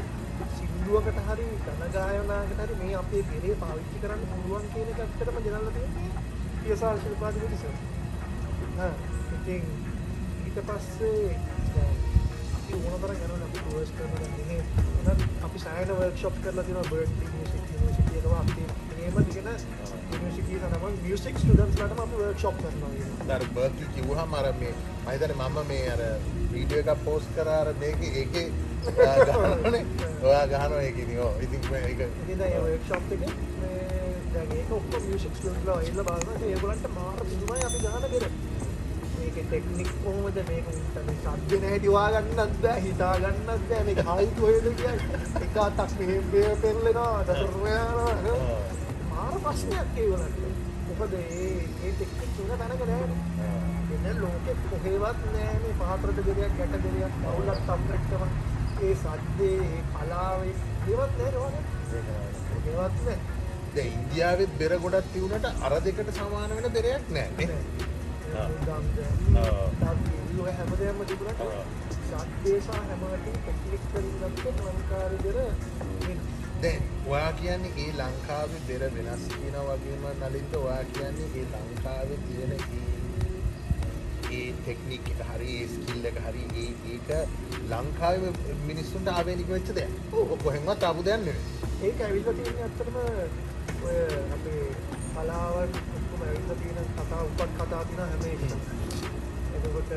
සින්දුවකට 0.56 1.18
හරි 1.28 1.48
ගණ 1.64 1.92
ගායනාවකට 1.96 2.62
හරි 2.62 2.78
මේ 2.80 2.94
අපේ 3.00 3.22
බෙරේ 3.30 3.56
පාවිච්චි 3.62 4.02
කරන්න 4.02 4.24
පුළුවන් 4.30 4.70
කියන 4.74 4.94
එක 4.94 5.02
ඇත්තටම 5.04 5.42
ගෙනල්ලා 5.46 5.74
තියෙන්නේ 5.76 6.23
පියසා 6.64 6.92
ශිල්පාධිපති 7.02 7.56
සර්. 7.62 7.74
හා 8.78 8.92
ඉතින් 9.36 9.62
ඊට 10.46 10.58
පස්සේ 10.68 11.36
දැන් 11.74 11.96
අපි 12.56 12.72
ඕන 12.80 13.00
තරම් 13.02 13.18
යනවා 13.24 13.46
අපි 13.48 13.58
කෝර්ස් 13.68 13.90
කරනවා 13.98 14.28
මෙහෙ 14.36 14.58
උනත් 15.12 15.20
අපි 15.48 15.58
සෑහෙන 15.64 15.96
වර්ක්ෂොප් 16.00 16.34
කරලා 16.44 16.64
තියෙනවා 16.68 16.90
බර්ඩ්ලි 16.90 17.26
මියුසික් 17.34 17.64
යුනිවර්සිටි 17.72 18.18
එකම 18.20 18.34
අපි 18.42 18.62
මේම 18.98 19.16
දිගන 19.30 19.48
යුනිවර්සිටි 20.12 20.60
තමයි 20.64 20.92
මියුසික් 21.04 21.40
ස්ටුඩන්ට්ස්ලාටම 21.42 22.02
අපි 22.06 22.16
වර්ක්ෂොප් 22.22 22.56
කරනවා. 22.62 22.90
අර 23.36 23.42
බර්ක්ලි 23.56 23.86
කිව්වහම 23.96 24.34
අර 24.40 24.46
මේ 24.60 24.74
මම 24.74 25.10
හිතන්නේ 25.12 25.48
මම 25.48 25.58
මේ 25.72 25.84
අර 25.94 26.02
වීඩියෝ 26.52 26.84
එකක් 26.84 27.04
පෝස්ට් 27.08 27.34
කරා 27.38 27.60
අර 27.64 27.74
මේකේ 27.82 28.12
ඒකේ 28.22 28.46
ඔයා 28.92 29.16
ගහනවනේ 29.28 29.84
ඔයා 30.22 30.46
ගහනවා 30.52 30.82
ඒකේ 30.88 31.18
ඔව් 31.26 31.42
ඉතින් 31.48 31.60
මම 31.68 31.74
ඒක 31.82 32.00
ඉතින් 32.00 32.38
දැන් 32.38 32.62
වර්ක්ෂොප් 32.66 33.12
එකේ 33.18 33.32
දැන් 34.34 34.52
ඒක 34.54 34.72
ඔක්කොම 34.72 35.02
මියුසික් 35.04 35.36
ස්ටුඩන්ට්ස්ලා 35.36 35.76
ඇවිල්ලා 35.76 36.06
බලනවා 36.08 36.48
ඒගොල්ලන්ට 36.48 36.88
මාර 36.94 37.18
පුදුමයි 37.22 37.66
අපි 37.68 37.78
ගහන 37.84 38.06
බෙර. 38.12 38.24
මේකේ 39.14 39.44
ටෙක්නික් 39.44 39.90
කොහොමද? 39.98 40.38
මේක 40.48 40.66
මේ 40.70 41.16
සද්ද 41.16 41.60
නැහැටි 41.60 41.88
හොයාගන්නත් 41.88 42.56
බෑ 42.62 42.80
හිතා 42.80 43.12
ගන්නත් 43.18 43.68
බෑ. 43.68 43.84
මේක 43.88 44.00
හයි 44.08 44.26
කොහෙද 44.38 44.66
කියන්නේ 44.80 45.22
එක 45.44 45.58
අතක් 45.62 45.94
මෙහෙම 46.00 46.24
මෙහෙම 46.32 46.58
පෙරලෙනවා 46.62 47.22
දරුවනවා 47.28 48.36
මාර 49.10 49.36
ප්‍රශ්නයක් 49.42 49.98
ඒගොල්ලන්ට 49.98 50.44
මොකද 50.88 51.14
ඒ 51.14 51.52
ඒ 51.82 51.92
ටෙක්නික් 51.92 52.34
තුන 52.36 52.50
දැනග 52.54 52.82
නැහැ 52.82 53.54
එන්න 54.02 54.18
ලෝකෙ 54.20 54.56
කොහෙවත් 54.64 55.22
නෑ 55.28 55.54
මේ 55.60 55.76
පහතරට 55.78 56.18
දෙයක් 56.30 56.58
ගැට 56.58 56.76
දෙයක් 56.86 57.22
අවුලක් 57.26 57.60
සම්ප්‍රෙක්ටම 57.60 58.22
ඒ 58.80 58.92
සද්දේ 58.96 59.54
ඒ 59.68 59.80
කලාවේ 59.92 60.54
ඒවත් 60.88 61.16
නෑ 61.18 61.32
නෝනේ 61.32 61.62
ඒවත් 62.66 63.00
නෑ 63.02 63.18
දැන් 63.76 63.92
ඉන්දියාවෙත් 63.94 64.52
බෙර 64.58 64.72
ගොඩක් 64.78 65.08
තියුණට 65.12 65.46
අර 65.62 65.74
දෙකට 65.80 66.12
සමාන 66.14 66.54
වෙන 66.56 66.70
බෙරයක් 66.72 67.10
නැහැ 67.10 67.46
නේ 67.48 67.58
ආ. 68.36 68.48
ආ. 69.38 69.66
හැමදේම 70.52 70.98
තිබුණට 71.06 71.40
ආ. 71.42 71.64
සද්දේශා 72.06 72.80
හැමටම 72.82 73.36
ටෙක්නික් 73.38 73.84
වලින් 73.92 74.10
ගත්තොත් 74.34 74.64
ලංකාවේ 74.68 75.20
දෙර 75.26 75.38
දැන් 76.62 76.82
ඔයා 77.06 77.32
කියන්නේ 77.34 77.72
ඒ 77.78 77.92
ලංකාවේ 78.00 78.60
බෙර 78.68 78.82
වෙනස් 78.96 79.24
කියනවා 79.32 79.78
වගේම 79.78 80.04
නලින්ද 80.22 80.58
ඔයා 80.60 80.82
කියන්නේ 80.92 81.28
ඒ 81.36 81.46
ලංකාවේ 81.54 82.18
තියෙන 82.26 82.52
ඒ 82.58 82.84
ඒ 84.32 84.52
ටෙක්නික් 84.58 85.10
එක 85.14 85.20
හරි 85.30 85.50
ඒ 85.56 85.66
ස්කිල් 85.68 86.04
එක 86.10 86.18
හරි 86.26 86.44
ඒ 86.56 86.68
ඒක 86.90 87.08
ලංකාවේ 87.70 88.32
මිනිස්සුන්ට 88.66 89.08
ආවේනික 89.08 89.48
වෙච්ච 89.48 89.68
දෙයක්. 89.72 89.92
ඔව් 90.12 90.30
කොහෙන්වත් 90.44 90.82
ආපු 90.82 91.00
දෙයක් 91.02 91.20
නෙවෙයි. 91.20 91.42
ඒක 91.82 91.98
ඇවිල්ලා 92.00 92.34
තියෙන්නේ 92.34 92.64
ඇත්තටම 92.64 92.96
ඔය 93.86 93.98
අපේ 94.36 94.64
කලාවන් 95.14 95.70
ඔක්කොම 95.96 96.22
ඇවිල්ලා 96.26 96.56
තියෙන 96.60 96.88
කතා 96.96 97.22
උපත් 97.28 97.50
කතා 97.58 97.82
තියෙන 97.88 98.02
හැම 98.10 98.22
එකම. 98.32 98.52
එතකොට 99.56 99.92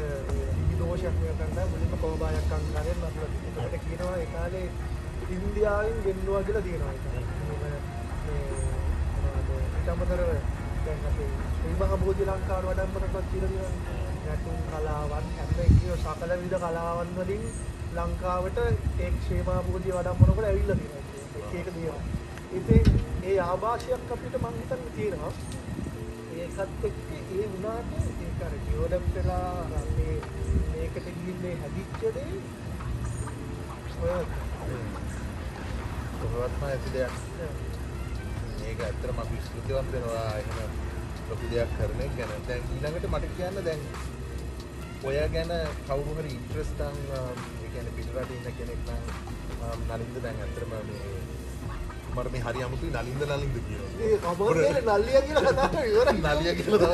විදෝෂයක් 0.70 1.16
මේ 1.22 1.34
ගන්න 1.40 1.72
මුලින්ම 1.72 1.94
කොහොබායක් 2.04 2.54
අංගාවෙන් 2.58 3.00
මතලා 3.02 3.30
තියෙනවා. 3.34 3.66
ඒකට 3.66 3.86
කියනවා 3.88 4.16
ඒ 4.18 4.28
කාලේ 4.34 4.68
ඉන්දියාවෙන් 5.36 5.98
ගෙන්නවා 6.06 6.44
කියලා 6.48 6.66
තියෙනවා 6.68 6.94
ඒක. 6.94 7.06
මේ 7.62 7.78
මේ 8.26 8.46
මොනවද 9.24 9.50
ඊට 9.58 9.90
අමතරව 9.94 10.30
දැන් 10.86 11.08
අපේ 11.12 11.30
ශ්‍රී 11.56 11.76
මහා 11.80 11.98
බෝධි 12.04 12.30
ලංකාවට 12.30 12.70
වඩම්මනටවත් 12.70 13.32
කියලා 13.32 13.52
තියෙනවා. 13.54 14.06
නැටුම් 14.26 14.58
කලාවන් 14.70 15.28
හැම 15.38 15.52
එකේ 15.66 15.98
සකල 15.98 16.32
විධ 16.44 16.58
කලාවන් 16.64 17.12
වලින් 17.18 17.44
ලංකාවට 17.98 18.58
ඒ 18.64 19.12
ක්ෂේමා 19.16 19.60
බෝධිය 19.68 19.94
වඩම්මනකොට 19.98 20.48
ඇවිල්ලා 20.50 20.80
තියෙනවා. 20.82 21.04
එක 21.40 21.54
එක 21.62 21.68
දේවල්. 21.76 22.02
ඉතින් 22.58 22.86
ඒ 23.30 23.38
ආభాෂයක් 23.44 24.12
අපිට 24.14 24.36
මං 24.42 24.58
හිතන්නේ 24.58 24.92
තියෙනවා. 24.96 25.32
ඒකත් 26.42 26.84
එක්ක 26.90 27.00
ඒ 27.38 27.46
වුණාට 27.52 27.90
ඒක 28.26 28.44
අර 28.48 28.54
ඩෙවලොප් 28.58 29.08
වෙලා 29.16 29.48
අර 29.62 29.74
අපේ 29.80 30.16
මේකට 30.72 31.08
ගිහින් 31.08 31.38
මේ 31.44 31.56
හැදිච්ච 31.62 32.02
දේ 32.18 32.32
ඔය 34.04 34.24
කොහොමත්ම 36.20 36.64
ඇති 36.68 36.94
දෙයක්. 36.96 37.16
මේක 38.60 38.80
ඇත්තටම 38.88 39.20
අපි 39.24 39.38
ස්තුතිවන්ත 39.48 39.92
වෙනවා 39.96 40.28
එහෙම 40.42 40.78
ලොකු 41.30 41.46
දෙයක් 41.54 41.74
කරන 41.78 42.04
එක 42.06 42.14
ගැන. 42.20 42.32
දැන් 42.48 42.64
ඊළඟට 42.76 43.10
මට 43.12 43.34
කියන්න 43.38 43.58
දැන් 43.68 43.82
ඔය 45.08 45.18
ගැන 45.36 45.52
කවුරු 45.88 46.16
හරි 46.20 46.32
ඉන්ට්‍රස්ට් 46.38 46.80
නම් 46.86 46.98
ඒ 47.64 47.70
කියන්නේ 47.74 47.98
පිටරට 47.98 48.32
ඉන්න 48.38 48.48
කෙනෙක් 48.62 48.82
නම් 48.88 49.84
නලින්ද 49.90 50.16
දැන් 50.28 50.46
ඇත්තටම 50.46 50.72
මේ 50.92 51.37
මට 52.18 52.32
මේ 52.34 52.44
හරි 52.46 52.60
අමුතුයි 52.68 52.92
නලින්ද 52.94 53.22
නලින්ද 53.32 53.56
කියනවා. 53.60 53.92
නල්ලිය 54.90 55.22
කියලා 55.28 55.46
කතා 55.50 55.68
කරලා 55.70 55.86
ඉවරයි. 55.92 56.20
නලිය 56.28 56.54
කියලා 56.60 56.90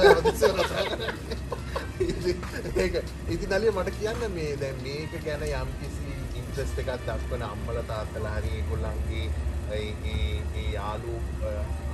ඉතින් 3.30 3.50
නලිය 3.52 3.72
මට 3.72 3.96
කියන්න 4.00 4.22
මේ 4.36 4.52
දැන් 4.62 4.78
මේක 4.84 5.14
ගැන 5.26 5.44
යම් 5.50 5.70
කිසි 5.80 6.14
ඉන්ට්‍රස්ට් 6.40 6.78
එකක් 6.84 6.92
දක්වන 7.08 7.44
අම්මලා 7.48 7.84
තාත්තලා 7.90 8.34
හරි 8.36 8.52
ඒගොල්ලන්ගේ 8.58 9.26
ඒ 9.74 10.66
යාළු 10.74 11.16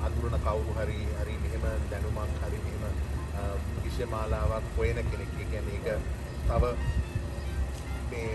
අඳුරන 0.06 0.36
කවුරු 0.46 0.72
හරි 0.80 1.00
හරි 1.20 1.36
මෙහෙම 1.44 1.66
දැනුමක් 1.92 2.40
හරි 2.44 2.60
මෙහෙම 2.66 2.96
විෂයමාලාවක් 3.84 4.72
හොයන 4.78 5.04
කෙනෙක් 5.12 5.36
කියන්නේ 5.36 5.80
ඒක 5.80 5.88
තව 6.48 6.64
මේ 8.12 8.32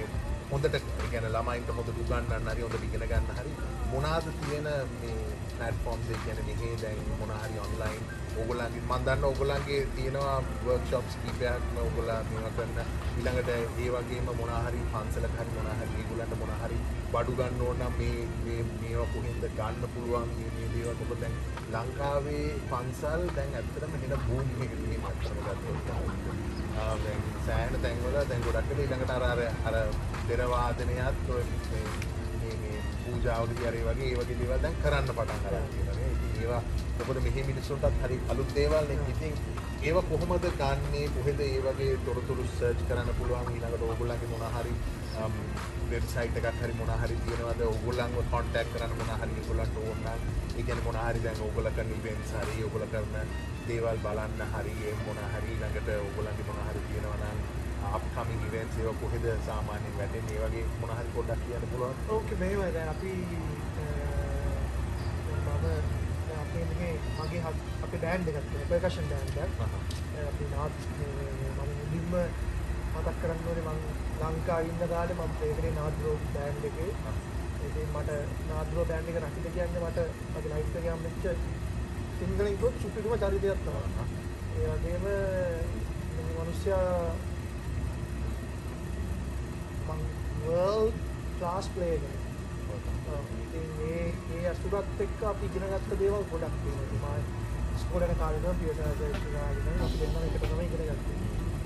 හොඳට 0.50 0.76
කියන්නේ 1.04 1.30
ළමයින්ට 1.30 1.74
හොඳට 1.76 1.96
උගන්වන්න 1.96 2.52
හරි 2.52 2.66
හොඳට 2.66 2.86
ඉගෙන 2.88 3.08
ගන්න 3.08 3.32
හරි 3.38 3.52
මොනවාද 3.94 4.28
තියෙන 4.36 4.68
මේ 5.00 5.16
platforms 5.56 6.06
ඒ 6.12 6.20
කියන්නේ 6.22 6.44
මෙහි 6.46 6.68
දැන් 6.82 7.02
මොන 7.18 7.32
හරි 7.40 7.58
online 7.64 8.04
ඕගොල්ලන්ගේ 8.36 8.80
මම 8.80 9.02
දන්න 9.06 9.24
ඕගොල්ලන්ගේ 9.24 9.80
තියෙනවා 9.96 10.38
workshops 10.66 11.14
කීපයක්ම 11.22 11.76
ඕගොල්ලෝ 11.82 12.16
මේවා 12.30 12.52
කරන. 12.56 12.78
ඊළඟට 13.18 13.50
ඒ 13.52 13.90
වගේම 13.94 14.30
මොන 14.40 14.50
හරි 14.56 14.80
පන්සලක 14.94 15.36
හරි 15.38 15.52
මොන 15.56 15.68
හරි 15.72 15.86
ඒගොල්ලන්ට 15.98 16.34
මොන 16.40 16.52
හරි 16.62 16.78
බඩු 17.12 17.36
ගන්න 17.40 17.62
ඕන 17.66 17.78
නම් 17.80 17.94
මේ 18.00 18.24
මේ 18.46 18.62
මේවා 18.72 19.06
කොහෙන්ද 19.12 19.46
ගන්න 19.58 19.84
පුළුවන්? 19.94 20.32
මේ 20.38 20.50
මේ 20.56 20.68
දේවල් 20.74 20.96
මොකද 21.02 21.22
දැන් 21.22 21.36
ලංකාවේ 21.74 22.48
පන්සල් 22.72 23.22
දැන් 23.36 23.54
ඇත්තටම 23.60 23.94
හෙන 24.02 24.16
බූම් 24.26 24.48
එකක 24.66 24.74
තියෙන 24.80 25.06
අත්‍යවශ්‍ය 25.10 25.42
ගත්තොත්. 25.46 25.86
ආ 26.80 26.94
දැන් 27.04 27.22
සෑහෙන 27.46 27.78
තැන්වල 27.86 28.18
දැන් 28.24 28.44
ගොඩක් 28.48 28.68
වෙලා 28.70 28.84
ඊළඟට 28.84 29.14
අර 29.16 29.24
අර 29.30 29.40
අර 29.68 29.76
දෙර 33.04 33.12
වාදනයත් 33.12 33.52
ඔය 33.54 33.54
මේ 33.54 33.54
මේ 33.54 33.54
මේ 33.54 33.54
පූජාවකදී 33.54 33.66
අර 33.66 33.74
ඒ 33.74 33.84
වගේ 33.84 34.10
ඒ 34.10 34.16
වගේ 34.16 34.38
දේවල් 34.38 34.62
දැන් 34.62 34.76
කරන්න 34.82 35.08
පටන් 35.08 35.40
ගන්න 35.44 35.68
තියෙනවා 35.70 35.94
නේ. 35.94 36.10
ඉතින් 36.12 36.42
ඒවා 36.42 36.62
මොකද 36.98 37.22
මෙහි 37.22 37.42
මිනිස්සුන්ටත් 37.42 38.02
හරි 38.02 38.20
අලුත් 38.28 38.54
දේවල් 38.54 38.84
නේ. 38.88 38.98
ඉතින් 39.08 39.32
ඒව 39.82 39.96
කොහොමද 40.02 40.46
ගන්නේ 40.58 41.08
කොහෙද 41.08 41.40
ඒ 41.40 41.60
වගේ 41.60 41.96
තොරතුරු 42.04 42.44
සර්ච් 42.58 42.84
කරන්න 42.88 43.14
පුළුවන් 43.18 43.52
ඊළඟට 43.52 43.82
ඕගොල්ලන්ගේ 43.82 44.28
මොන 44.28 44.44
හරි 44.56 44.74
um, 45.22 45.34
වෙබ්සයිට් 45.90 46.36
එකක් 46.36 46.60
හරි 46.60 46.72
මොන 46.72 46.92
හරි 46.94 47.16
තියෙනවද 47.26 47.60
ඕගොල්ලන්ව 47.62 48.30
කොන්ටැක්ට් 48.30 48.76
කරන්න 48.76 48.96
මොන 48.98 49.12
හරි 49.14 49.32
ඒගොල්ලන්ට 49.34 49.76
ඕන 49.76 49.98
නම් 50.04 50.22
ඒ 50.56 50.62
කියන්නේ 50.62 50.86
මොන 50.86 51.00
හරි 51.02 51.20
දැන් 51.20 51.42
ඕගොල්ලෝ 51.42 51.76
කරන 51.76 51.92
ඉවෙන්ට්ස් 51.98 52.32
හරි 52.38 52.62
ඕගොල්ලෝ 52.62 52.88
කරන 52.88 53.36
දේවල් 53.68 53.98
බලන්න 53.98 54.48
හරි 54.54 54.74
ඒ 54.84 54.96
මොන 55.06 55.20
හරි 55.26 55.60
ළඟට 55.60 55.88
ඕගොල්ලන්ගේ 55.98 56.48
මොන 56.48 56.64
හරි 56.70 56.88
තියෙනවා 56.88 57.18
නම් 57.20 57.53
අපකමින් 57.96 58.40
ඉවෙන්ට්ස් 58.48 58.78
ඒවා 58.78 59.00
කොහෙද 59.02 59.26
සාමාන්‍යයෙන් 59.48 59.98
වැටෙන්නේ 59.98 60.38
ඒ 60.38 60.46
වගේ 60.46 60.64
මොන 60.80 60.94
හරි 60.98 61.10
පොඩ්ඩක් 61.16 61.44
කියන්න 61.46 61.68
පුළුවන් 61.72 61.96
ඕකේ 62.16 62.40
මේවා 62.42 62.70
දැන් 62.76 62.90
අපි 62.94 63.12
මම 65.42 65.48
අපේ 66.40 66.64
මේ 66.70 66.94
මගේ 67.18 67.42
අපේ 67.84 68.00
බෑන්ඩ් 68.04 68.32
එකක් 68.32 68.48
තියෙනවා 68.48 68.70
පර්කෂන් 68.72 69.06
බෑන්ඩ් 69.12 69.36
එකක් 69.44 69.54
අපි 70.24 70.44
නාත් 70.54 70.74
මම 70.94 71.70
මුලින්ම 71.82 72.12
මතක් 72.94 73.16
කරන්න 73.20 73.46
ඕනේ 73.48 73.64
මං 73.68 73.78
ලංකාවේ 74.22 74.68
ඉන්න 74.70 74.82
කාලේ 74.92 75.16
මම 75.16 75.32
ප්ලේ 75.38 75.54
කරේ 75.58 75.72
නාද්‍රෝ 75.78 76.16
බෑන්ඩ් 76.34 76.64
එකේ. 76.68 76.90
ඉතින් 77.66 77.88
මට 77.94 78.10
නාද්‍රෝ 78.50 78.84
බෑන්ඩ් 78.90 79.10
එක 79.10 79.18
රකින්න 79.22 79.54
කියන්නේ 79.56 79.82
මට 79.84 79.98
මගේ 80.32 80.50
ලයිෆ් 80.52 80.76
එකේ 80.80 80.92
හම්බෙච්ච 80.94 81.24
සිංහලෙන් 82.18 82.50
කිව්වොත් 82.52 82.76
සුපිරිම 82.82 83.14
චරිතයක් 83.22 83.60
තමයි. 83.64 84.04
ඒ 84.56 84.66
වගේම 84.72 85.04
මිනිස්සයා 86.36 86.90
මං 89.86 90.00
වර්ල්ඩ් 90.42 91.00
ක්ලාස් 91.38 91.66
ප්ලේයර් 91.74 92.00
කෙනෙක්. 92.02 92.22
ඔව්. 93.12 93.24
ඉතින් 93.44 93.66
මේ 93.78 94.04
මේ 94.26 94.44
අසුරත් 94.50 95.00
එක්ක 95.04 95.24
අපි 95.30 95.50
ඉගෙන 95.50 95.66
ගත්ත 95.72 95.98
දේවල් 96.02 96.24
ගොඩක් 96.32 96.56
තියෙනවා. 96.62 97.16
මම 97.16 97.42
ඉස්කෝලේ 97.76 98.08
යන 98.08 98.20
කාලේ 98.20 98.42
නම් 98.42 98.60
පියසාර 98.60 98.92
කරගෙන 98.98 99.82
අපි 99.86 99.96
දෙන්නම 100.00 100.26
එකට 100.26 100.44
තමයි 100.44 100.66
ඉගෙන 100.68 100.84
ගත්තේ. 100.90 101.18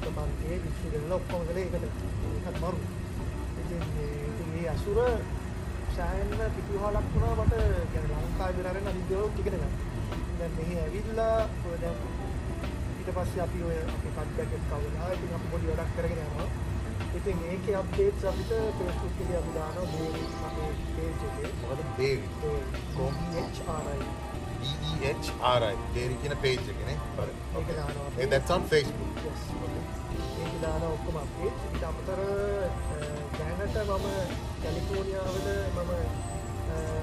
તો 0.02 0.14
මං 0.14 0.30
ඒ 0.46 0.58
විශ්වවිද්‍යාල 0.64 1.18
ඔක්කොම 1.18 1.42
කළේ 1.48 1.66
ඒකට. 1.66 1.84
ඒකත් 2.28 2.60
මරු. 2.62 2.78
ඉතින් 3.60 3.84
මේ 3.94 4.14
ඉතින් 4.30 4.48
මේ 4.54 4.68
අසුර 4.74 4.98
සෑහෙන්න 5.96 6.54
පිටුවහලක් 6.56 7.06
වුණා 7.12 7.34
මට 7.38 7.54
කියන්නේ 7.92 8.22
ලංකාවේ 8.22 8.56
විතරෙන් 8.58 8.90
අනිත් 8.90 9.06
දේවල් 9.10 9.30
ඉගෙන 9.42 9.54
ගන්න. 9.54 9.74
දැන් 10.38 10.52
මෙහි 10.58 10.80
ඇවිල්ලා 10.82 11.36
ඔය 11.66 11.76
දැන් 11.82 11.98
ඊට 12.98 13.10
පස්සේ 13.16 13.42
අපි 13.46 13.62
ඔය 13.68 13.78
අපේ 13.84 14.12
කඩ්ඩයක් 14.16 14.56
එක්කවලා 14.58 15.12
ඉතින් 15.16 15.36
අපි 15.38 15.52
පොඩි 15.52 15.70
වැඩක් 15.70 15.94
කරගෙන 15.96 16.24
යනවා. 16.24 16.48
ඉතින් 17.16 17.38
ඒකේ 17.50 17.76
අප්ඩේට්ස් 17.80 18.24
අපිට 18.30 18.50
Facebook 18.78 19.14
එකේ 19.24 19.36
අපි 19.40 19.52
දානවා 19.56 19.86
බේරි 19.92 20.22
අපේ 20.48 20.70
page 20.96 21.22
එකේ. 21.28 21.50
මොකද 21.62 21.80
බේරි 21.98 22.28
කොම්? 22.96 23.14
HRI 23.58 24.00
BEHRI 25.00 25.72
බේරි 25.94 26.16
කියන 26.22 26.36
පේජ් 26.44 26.58
එක 26.72 26.80
නේ 26.88 26.96
හරි 27.16 27.32
ඒක 27.58 27.68
දානවා. 27.78 28.08
ඒ 28.20 28.26
that's 28.32 28.50
on 28.56 28.62
Facebook 28.72 29.12
Yes. 29.26 29.42
ඒක 30.42 30.54
දානවා 30.62 30.92
ඔක්කොම 30.96 31.16
අපේ. 31.24 31.50
ඊට 31.72 31.82
අමතර 31.90 32.20
දැනට 33.38 33.76
මම 33.88 34.06
කැලිෆෝනියාවල 34.62 35.48
මම 35.76 35.92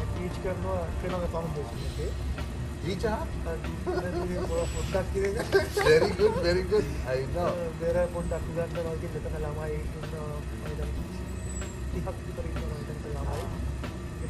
ටීච් 0.10 0.36
කරනවා 0.44 0.82
ශ්‍රී 0.98 1.12
ලංකා 1.14 1.30
ෆවුන්ඩේෂන් 1.34 1.86
එකේ. 1.92 2.10
Very 5.84 6.12
good 6.12 6.34
very 6.44 6.64
good. 6.64 6.86
I 7.08 7.26
know. 7.36 7.54
බෙර 7.80 7.96
පොඩ්ඩක් 8.14 8.46
ගන්න 8.56 8.90
වගේ 8.90 9.10
මෙතන 9.14 9.38
ළමයි 9.44 9.78
දැන් 10.12 10.92
30ක් 11.96 12.08
විතර 12.28 12.46
ඉන්නවා 12.50 12.78
මෙතන 12.82 12.98
ළමයි 13.16 13.44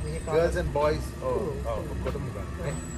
මේ 0.05 0.19
girls 0.27 0.55
and 0.55 0.71
boys. 0.73 1.05
Oh 1.23 1.41
oh 1.65 1.79
ඔක්කොටම 1.93 2.25
ගන්න 2.31 2.95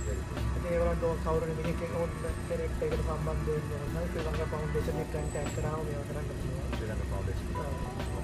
ඕන 1.04 1.18
කවුරු 1.24 1.46
මෙහෙක 1.58 1.82
ඕන 1.96 2.12
කෙනෙක් 2.50 2.72
ඒකට 2.82 3.02
සම්බන්ධ 3.02 3.50
ඕන 3.50 3.64
නම් 3.88 4.06
ශ්‍රී 4.06 4.26
ලංකා 4.26 4.48
ෆවුන්ඩේෂන් 4.54 5.02
එක 5.04 5.10
කන්ටැක්ට් 5.14 5.54
කරාම 5.58 5.82
මේවා 5.88 6.08
කරන්න 6.10 6.26
පුළුවන් 6.30 6.72
ශ්‍රී 6.76 6.90
ලංකා 6.92 7.10
foundation 7.12 7.50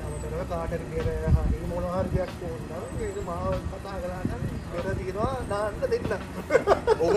අමතරව 0.04 0.42
කාට 0.50 0.72
හරි 0.74 0.86
බෙර 0.92 1.08
හරි 1.38 1.60
මොන 1.72 1.86
හරි 1.94 2.10
දෙයක් 2.14 2.32
ඕන 2.48 2.62
නම් 2.70 3.02
ඒක 3.08 3.18
මාව 3.30 3.56
කතා 3.72 3.98
කරා 4.04 4.24
නම් 4.30 4.44
බෙර 4.74 4.86
දිනවා 5.00 5.34
දාන්න 5.52 5.76
දෙන්න 5.92 6.08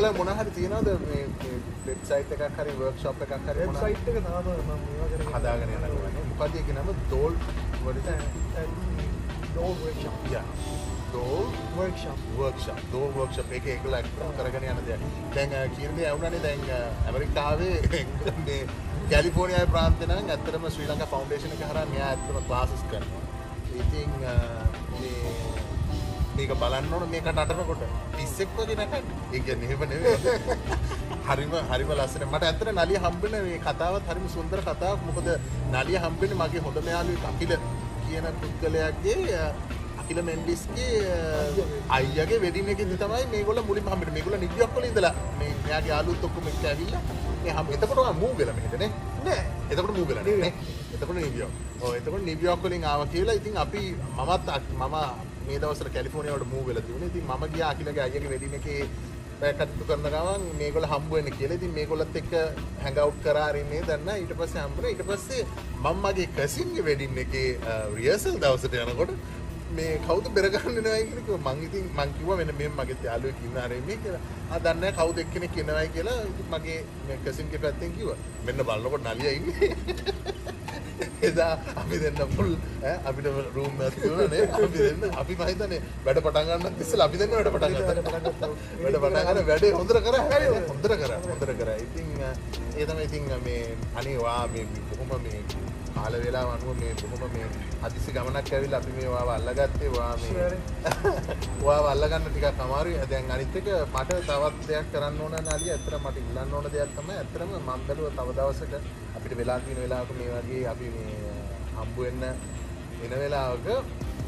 ඕගල 0.07 0.19
මොන 0.19 0.29
හරි 0.31 0.51
තියනවද 0.53 0.89
මේ 1.03 1.23
වෙබ්සයිට් 1.85 2.33
එකක් 2.35 2.43
හරි 2.57 2.75
වර්ක්ෂොප් 2.79 3.23
එකක් 3.25 3.33
හරි 3.45 3.55
වෙබ්සයිට් 3.61 4.11
එක 4.11 4.19
තාම 4.25 4.49
මම 4.51 4.69
මේවා 4.83 5.09
කරගෙන 5.13 5.33
හදාගෙන 5.33 5.73
යනවා 5.77 6.11
මොකද 6.33 6.59
ඒක 6.61 6.69
නම? 6.75 6.91
Doll 7.11 7.35
what 7.83 7.97
is 7.97 8.07
it 8.07 8.69
doll 9.47 9.75
workshop 9.81 10.29
yeah 10.31 10.45
doll 11.13 11.47
workshop 11.75 12.23
workshop 12.37 12.83
doll 12.93 13.11
workshop 13.17 13.53
එක 13.53 13.69
ඇක්ටිව් 13.73 14.31
කරගෙන 14.39 14.69
යන 14.71 14.83
දෙයක්. 14.87 15.07
දැන් 15.35 15.57
කියන 15.73 15.99
දේ 15.99 16.07
ඇහුණානේ. 16.07 16.43
දැන් 16.43 16.63
ඇමරිකාවේ 17.07 18.03
මේ 18.47 18.61
කැලිෆෝනියාවේ 19.11 19.73
ප්‍රාන්තේ 19.73 20.11
නම් 20.11 20.31
ඇත්තටම 20.31 20.69
ශ්‍රී 20.69 20.91
ලංකා 20.93 21.13
ෆවුන්ඩේෂන් 21.15 21.57
එක 21.57 21.65
හරහා 21.65 21.87
මෙයා 21.95 22.11
ඇත්තටම 22.11 22.43
ක්ලාසස් 22.47 22.87
කරනවා. 22.87 23.25
ඉතින් 23.77 24.11
මේක 26.37 26.53
බලන්න 26.63 26.93
ඕන 26.95 27.05
මේක 27.15 27.29
නටනකොට 27.33 27.83
පිස්සෙක් 28.17 28.51
වගේ 28.57 28.77
නටන්නේ. 28.77 29.03
ඒ 29.35 29.41
කියන්නේ 29.47 29.69
එහෙම 29.69 29.83
නෙවෙයි. 29.91 30.17
හරිම 31.29 31.55
හරිම 31.71 31.91
ලස්සන. 31.99 32.25
මට 32.33 32.45
ඇත්තට 32.49 32.73
නලිය 32.79 32.99
හම්බෙන 33.05 33.35
මේ 33.47 33.59
කතාවත් 33.67 34.11
හරිම 34.11 34.27
සුන්දර 34.37 34.61
කතාවක්. 34.69 35.01
මොකද 35.09 35.29
නලිය 35.75 35.99
හම්බෙන්නේ 36.05 36.41
මගේ 36.43 36.63
හොඳම 36.67 36.89
යාළුවෙක් 36.95 37.27
අකිල 37.31 37.53
කියන 38.07 38.27
පුද්ගලයාගේ 38.41 39.37
අකිල 40.01 40.19
මෙන්ඩිස්ගේ 40.29 40.91
අයියාගේ 41.97 42.41
වෙඩින් 42.47 42.73
එකේදී 42.75 42.99
තමයි 43.03 43.27
මේගොල්ලෝ 43.35 43.69
මුලින්ම 43.71 43.89
හම්බෙන්නේ. 43.93 44.17
මේගොල්ලෝ 44.17 44.43
නිව්යෝක් 44.47 44.75
වල 44.79 44.89
ඉඳලා 44.91 45.15
මේ 45.39 45.53
මෙයාගේ 45.65 45.93
යාළුවොත් 45.95 46.27
ඔක්කොම 46.29 46.51
එක්ක 46.53 46.67
ඇවිල්ලා 46.73 47.03
මේ 47.45 47.55
හම් 47.57 47.73
එතකොට 47.77 48.03
වෙලා 48.41 48.57
මෙහෙට 48.59 48.77
නේ. 48.83 48.91
නෑ 49.27 49.41
එතකොට 49.71 49.95
මූව් 49.99 50.09
වෙලා 50.11 50.25
නේ. 50.27 50.53
එතකොට 50.95 51.17
නිව්යෝක්. 51.23 51.53
ඔව් 51.85 51.95
එතකොට 52.01 52.27
නිව්යෝක් 52.31 52.61
වලින් 52.67 52.85
ආවා 52.93 53.09
කියලා 53.15 53.39
ඉතින් 53.41 53.57
අපි 53.65 53.83
මමත් 54.19 54.47
මම 54.83 55.26
මේ 55.49 55.59
දවස්වල 55.59 55.93
කැලිෆෝනියාවට 55.97 56.51
මූව් 56.55 56.67
වෙලා 56.69 56.87
තිබුණේ. 56.87 57.13
ඉතින් 57.13 57.29
මම 57.29 57.47
ගියා 57.55 57.71
අකිලගේ 57.71 58.03
අයියාගේ 58.05 58.33
වෙඩින් 58.33 58.59
එකේ 58.61 58.81
කටයුතු 59.37 59.85
කරන 59.89 60.07
ගමන් 60.07 60.45
මේගොල්ලෝ 60.59 60.91
හම්බ 60.93 61.11
වෙන්න 61.13 61.31
කියලා. 61.39 61.57
ඉතින් 61.61 61.73
මේගොල්ලොත් 61.79 62.15
එක්ක 62.21 62.31
හැන්ග් 62.85 63.01
අවුට් 63.03 63.19
කරා 63.25 63.49
ඉන්නේ 63.63 63.83
දැන් 63.89 64.09
ඊට 64.15 64.33
පස්සේ 64.39 64.63
හම්බුනේ. 64.63 64.93
ඊට 64.95 65.05
පස්සේ 65.09 65.43
මම 65.83 65.99
මගේ 66.05 66.29
කසින්ගේ 66.37 66.87
වෙඩින් 66.89 67.19
එකේ 67.25 67.49
uh, 67.63 67.85
රියර්සල් 67.97 68.39
දවසට 68.45 68.81
යනකොට 68.85 69.13
මේ 69.77 69.99
කවුද 70.07 70.27
බෙර 70.39 70.49
ගන්න 70.55 70.79
එනවයි 70.81 71.05
කියලා 71.11 71.27
කිව්වා. 71.27 71.55
මං 71.55 72.73
මගේ 72.79 72.97
යාළුවෙක් 73.09 73.45
ඉන්න 73.47 73.59
ආරේ 73.65 73.81
මේ 73.89 73.99
කියලා. 74.05 74.23
ආ 74.51 74.59
දන්නේ 74.59 74.81
නැහැ 74.81 74.97
කවුද 74.99 75.19
එක්කෙනෙක් 75.25 75.57
එනවයි 75.65 75.89
කියලා 75.95 76.19
මගේ 76.55 76.81
කසින්ගේ 77.25 77.63
පැත්තෙන් 77.67 77.97
කිව්වා. 77.99 78.19
මෙන්න 78.47 78.67
බලනකොට 78.69 79.05
නලියා 79.09 79.35
ඉන්නේ. 79.39 79.71
එදා 81.29 81.53
අපි 81.81 81.97
දෙන්න 82.03 82.19
පුල් 82.37 82.51
අපිට 83.09 83.27
රූම් 83.57 83.81
එකක් 83.87 83.97
තිබුණා 84.03 84.29
නේ 84.33 84.45
අපි 84.59 84.79
දෙන්න 84.79 85.05
අපි 85.23 85.33
මම 85.39 85.45
හිතන්නේ 85.51 85.81
වැඩ 86.07 86.21
පටන් 86.27 86.49
ගන්නත් 86.51 86.83
ඉස්සෙල්ලා 86.85 87.07
අපි 87.09 87.21
දෙන්න 87.21 87.33
වැඩ 87.37 87.51
පටන් 87.55 87.73
වැඩ 87.77 88.99
පටන් 89.03 89.25
ගන්න 89.29 89.47
වැඩේ 89.51 89.73
හොඳට 89.79 90.01
කරා 90.07 90.23
හොඳට 90.71 90.97
කරා 91.03 91.21
හොඳට 91.29 91.55
කරා 91.61 91.77
ඉතින් 91.87 92.09
ඒ 92.23 92.85
තමයි 92.85 93.05
ඉතින් 93.09 93.25
මේ 93.47 93.63
අනේ 94.03 94.17
වා 94.25 94.43
මේ 94.55 94.67
බොහොම 94.91 95.23
මේ 95.27 95.41
කාල 95.97 96.15
වේලාව 96.17 96.49
අනුව 96.51 96.81
මේ 96.81 96.93
බොහොම 97.03 97.33
මේ 97.35 97.47
හදිසි 97.83 98.15
ගමනක් 98.17 98.51
ඇවිල්ලා 98.51 98.81
අපි 98.81 98.97
මේ 98.97 99.09
වාව 99.09 99.31
අල්ලගත්තේ. 99.31 99.91
වා 99.91 100.11
මේ 100.19 100.49
වාව 101.63 101.87
අල්ලගන්න 101.93 102.27
ටිකක් 102.27 102.61
අමාරුයි. 102.61 102.99
දැන් 103.07 103.31
අනිත් 103.31 103.57
එක 103.57 103.71
මට 103.87 104.21
තවත් 104.23 104.69
දෙයක් 104.69 104.93
කරන්න 104.93 105.21
ඕන 105.21 105.37
නාලිය 105.43 105.73
ඇත්තට 105.73 105.99
මට 106.01 106.25
ඉල්ලන්න 106.25 106.55
ඕන 106.55 106.71
දෙයක් 106.71 106.95
තමයි 106.97 107.17
ඇත්තටම 107.17 107.57
මම 107.57 107.87
බැලුවා 107.87 108.15
තව 108.19 108.39
දවසක 108.39 108.73
අපිට 109.17 109.37
වෙලා 109.37 109.59
තියෙන 109.61 109.83
වෙලාවක 109.83 110.15
මේ 110.19 110.31
වගේ 110.37 110.63
අපි 110.69 110.93
මේ 110.95 111.37
හම්බ 111.75 111.97
වෙන්න 111.99 112.25
එන 113.03 113.13
වෙලාවක 113.17 113.69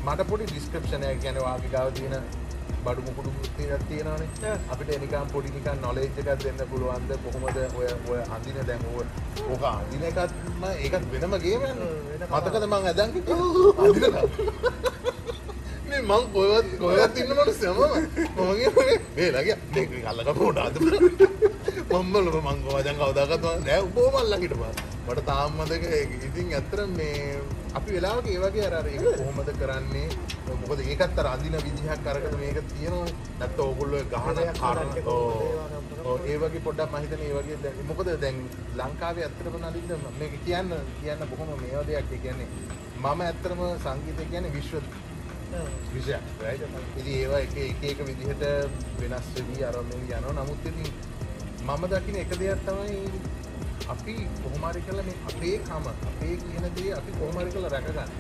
මට 0.01 0.29
පොඩි 0.29 0.47
ඩිස්ක්‍රිප්ෂන් 0.47 1.05
එකක් 1.05 1.21
කියන්නේ 1.23 1.45
වාගේ 1.45 1.71
ගාව 1.71 1.93
තියෙන 1.93 2.47
බඩු 2.85 3.01
මුකුඩු 3.07 3.31
තියෙනක් 3.57 3.83
තියෙනවනේ. 3.89 4.53
අපිට 4.73 4.91
නිකන් 5.03 5.27
පොඩි 5.33 5.51
නිකන් 5.57 5.79
නොලෙජ් 5.85 6.07
එකක් 6.21 6.31
දෙන්න 6.45 6.61
පුළුවන්ද? 6.71 7.11
කොහොමද 7.25 7.59
ඔය 7.79 7.89
ඔය 8.11 8.21
අඳින 8.37 8.59
දැන් 8.69 8.83
ඔය 8.97 9.07
ඕක 9.53 9.65
අඳින 9.73 10.03
එකත් 10.11 10.33
ඒකත් 10.85 11.05
වෙනම 11.13 11.35
ගේම 11.45 11.63
යන්නේ 11.71 12.29
මතකද 12.31 12.65
මං 12.71 12.89
ඇදන් 12.91 13.11
මේ 15.89 16.03
මං 16.11 16.25
කොයවත් 16.35 16.69
කොයවත් 16.81 17.15
ඉන්න 17.21 17.33
මනුස්සයම 17.37 17.77
මම. 17.77 17.95
කියන්නේ 18.59 18.99
මේ 19.17 19.31
ලගිය 19.37 19.57
මේක 19.75 20.07
අල්ලගන්න 20.11 20.37
පොඩ 20.41 20.59
අද. 20.67 20.75
මම්මල 21.91 22.27
මං 22.47 22.59
කොහොමද 22.67 22.99
කවදාකවත් 23.03 23.45
නෑ 23.67 23.81
හිටපන්. 24.45 24.83
මට 25.07 25.21
තාම 25.31 25.51
මතක 25.59 25.85
ඒක. 25.99 26.11
ඉතින් 26.29 26.47
ඇත්තට 26.59 26.81
මේ 26.99 27.41
අපි 27.75 27.91
වෙලාවක 27.93 28.27
ඒ 28.33 28.39
වගේ 28.45 28.67
අර 28.69 28.87
ඒක 28.87 29.03
කොහොමද 29.19 29.51
කරන්නේ? 29.61 30.09
මොකද 30.63 30.81
ඒකත් 30.85 31.19
අර 31.21 31.27
අඳින 31.33 31.57
විදිහක් 31.67 32.07
අරකට 32.13 32.37
මේක 32.43 32.59
තියෙනවනේ 32.73 33.15
නැත්නම් 33.41 33.65
ඕගොල්ලෝ 33.65 34.03
ගහන 34.13 34.39
කාරණ 34.61 34.91
ඔව් 36.05 36.21
ඒ 36.27 36.37
වගේ 36.43 36.63
පොඩ්ඩක් 36.67 36.93
මම 36.93 37.03
හිතන්නේ 37.05 37.29
ඒ 37.31 37.37
වගේ 37.39 37.59
දැන් 37.65 37.77
මොකද 37.91 38.09
දැන් 38.23 38.39
ලංකාවේ 38.79 39.25
ඇත්තටම 39.27 39.59
නලින්ද 39.65 39.93
මේක 40.21 40.35
කියන්න 40.47 40.73
කියන්න 41.01 41.29
බොහොම 41.31 41.51
මේව 41.63 41.87
දෙයක්. 41.89 42.09
ඒ 42.13 42.21
කියන්නේ 42.25 42.49
මම 43.03 43.21
ඇත්තටම 43.27 43.61
සංගීතය 43.85 44.25
කියන්නේ 44.33 44.55
විශ්ව 44.57 44.75
විෂයක් 45.93 46.23
ඉතින් 46.99 47.15
ඒවා 47.15 47.41
එක 47.47 47.55
එක 47.67 47.83
එක 47.91 48.01
විදිහට 48.09 48.43
වෙනස් 49.01 49.29
වෙවි 49.37 49.65
අරගෙන 49.65 49.93
යනවා. 50.01 50.33
නමුත් 50.39 50.67
ඉතින් 50.71 50.91
මම 51.67 51.83
දකින 51.93 52.17
එක 52.23 52.33
දෙයක් 52.41 52.61
තමයි 52.67 52.99
අපි 53.95 54.15
කොහොම 54.43 54.65
හරි 54.71 54.81
කරලා 54.87 55.07
මේ 55.09 55.19
අපේ 55.31 55.57
කම 55.69 55.87
අපේ 56.11 56.35
කියන 56.45 56.65
දේ 56.77 56.93
අපි 57.01 57.11
කොහොම 57.19 57.37
හරි 57.41 57.51
කරලා 57.55 57.73
රැක 57.75 57.87
ගන්න. 57.89 58.11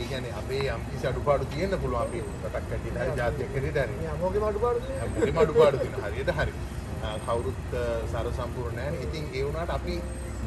ඒ 0.00 0.06
කියන්නේ 0.10 0.34
අපේ 0.40 0.62
කිසි 0.90 1.06
අඩුපාඩු 1.10 1.44
තියෙන්න 1.54 1.78
පුළුවන් 1.84 2.02
අපි 2.02 2.18
රටක් 2.26 2.70
හැටියට 2.70 2.98
හරි 3.00 3.10
අඩුපාඩු 3.28 3.70
තියෙනවා. 3.78 4.10
හැමෝගෙම 4.10 4.44
අඩුපාඩු 4.50 5.78
තියෙනවා. 5.82 6.10
හරියට 6.10 6.32
හරි. 6.38 6.52
කවුරුත් 7.26 7.60
සර 8.12 8.26
සම්පූර්ණ 8.38 8.76
නැහැ. 8.78 9.02
ඉතින් 9.06 9.24
ඒ 9.34 9.44
වුණාට 9.46 9.72
අපි 9.78 9.94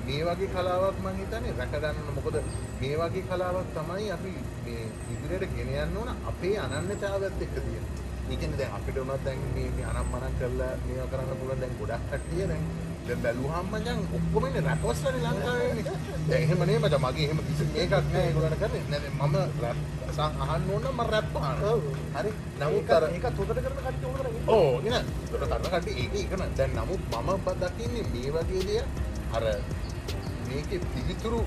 මේ 0.08 0.22
වගේ 0.28 0.50
කලාවක් 0.54 0.98
මං 1.04 1.20
හිතන්නේ 1.22 1.54
රැකගන්න 1.60 2.16
මොකද 2.18 2.36
මේ 2.82 2.96
වගේ 3.02 3.24
කලාවක් 3.30 3.70
තමයි 3.78 4.08
අපි 4.18 4.34
මේ 4.66 4.88
ඉදිරියට 5.14 5.54
ගෙන 5.58 5.76
යන්න 5.84 6.00
ඕන 6.02 6.10
අපේ 6.32 6.56
අනන්‍යතාවත් 6.66 7.46
එක්ක 7.48 7.56
තියෙන. 7.68 7.86
ඒ 8.32 8.36
කියන්නේ 8.40 8.60
දැන් 8.60 8.76
අපිට 8.80 8.98
උනත් 9.04 9.24
දැන් 9.26 9.46
මේ 9.56 9.86
අනම්මනම් 9.92 10.36
කරලා 10.40 10.74
මේවා 10.88 11.08
කරන්න 11.12 11.40
පුළුවන් 11.40 11.62
දැන් 11.64 11.74
ගොඩක් 11.80 12.04
කට්ටිය 12.12 12.48
දැන් 12.52 12.66
දැන් 13.08 13.22
බැලුවාම 13.24 13.66
මචං 13.72 14.00
ඔක්කොම 14.18 14.46
ඉන්නේ 14.48 14.64
රැකවස්ලානේ 14.68 15.24
ලංකාවේ. 15.26 15.84
දැන් 16.30 16.44
එහෙම 16.44 16.62
නේ 16.70 16.78
මචං 16.80 17.02
මගේ 17.06 17.26
එහෙම 17.28 17.40
කිසි 17.48 17.66
මේකක් 17.74 17.94
නෑ 18.14 18.24
ඒගොල්ලන්ට 18.28 18.58
කරන්නේ. 18.62 18.84
නෑ 18.92 19.12
මම 19.20 19.36
රැප් 19.64 19.80
අහන්න 20.46 20.70
ඕන 20.74 20.82
නම් 20.84 20.94
මම 20.94 21.02
රැප් 21.14 21.36
අහනවා. 21.42 21.76
හරි. 22.16 22.32
නමුත් 22.62 22.92
අර 22.98 23.04
ඒක 23.10 23.28
තොටට 23.38 23.62
කරන 23.66 23.78
කට්ටිය 23.80 24.08
හොඳට 24.10 24.30
ඉන්නේ. 24.30 24.46
ඕ 24.56 24.72
ගෙන 24.86 24.96
තොට 25.32 25.46
කරන 25.50 25.66
කට්ටිය 25.66 25.96
ඒක 26.04 26.14
ඒක 26.22 26.38
නෑ. 26.40 26.52
දැන් 26.58 26.72
නමුත් 26.80 27.04
මම 27.14 27.30
දකින්නේ 27.64 28.06
මේ 28.14 28.30
වගේ 28.36 28.64
දෙයක් 28.70 28.88
අර 29.36 29.44
මේකේ 30.48 30.80
පිළිතුරු 30.94 31.42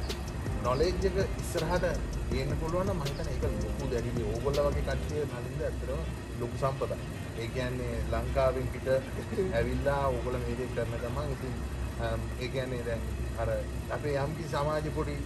නොලෙජ් 0.65 0.95
එක 1.09 1.17
ඉස්සරහට 1.43 1.85
ගේන්න 2.31 2.53
පුළුවන් 2.61 2.87
නම් 2.89 2.99
මම 2.99 3.07
හිතන්නේ 3.09 3.35
ඒක 3.35 3.45
ලොකු 3.65 3.85
දැඩි 3.93 4.23
ඕගොල්ලෝ 4.33 4.67
වගේ 4.69 4.85
කට්ටිය 4.89 5.25
නලින්ද 5.31 5.61
ඇත්තටම 5.69 6.01
ලොකු 6.41 6.57
සම්පතක්. 6.63 7.25
ඒ 7.39 7.49
කියන්නේ 7.55 7.95
ලංකාවෙන් 8.13 8.69
පිට 8.75 8.87
ඇවිල්ලා 9.53 10.03
ඕගොල්ලෝ 10.09 10.43
මේ 10.45 10.57
දේ 10.61 10.69
කරන 10.75 10.93
ගමන් 11.03 11.29
ඉතින් 11.35 11.55
ඒ 12.43 12.49
කියන්නේ 12.49 12.83
දැන් 12.87 13.03
අර 13.39 13.49
අපේ 13.97 14.17
යම්කි 14.25 14.45
සමාජ 14.53 14.87
පොඩි 14.97 15.17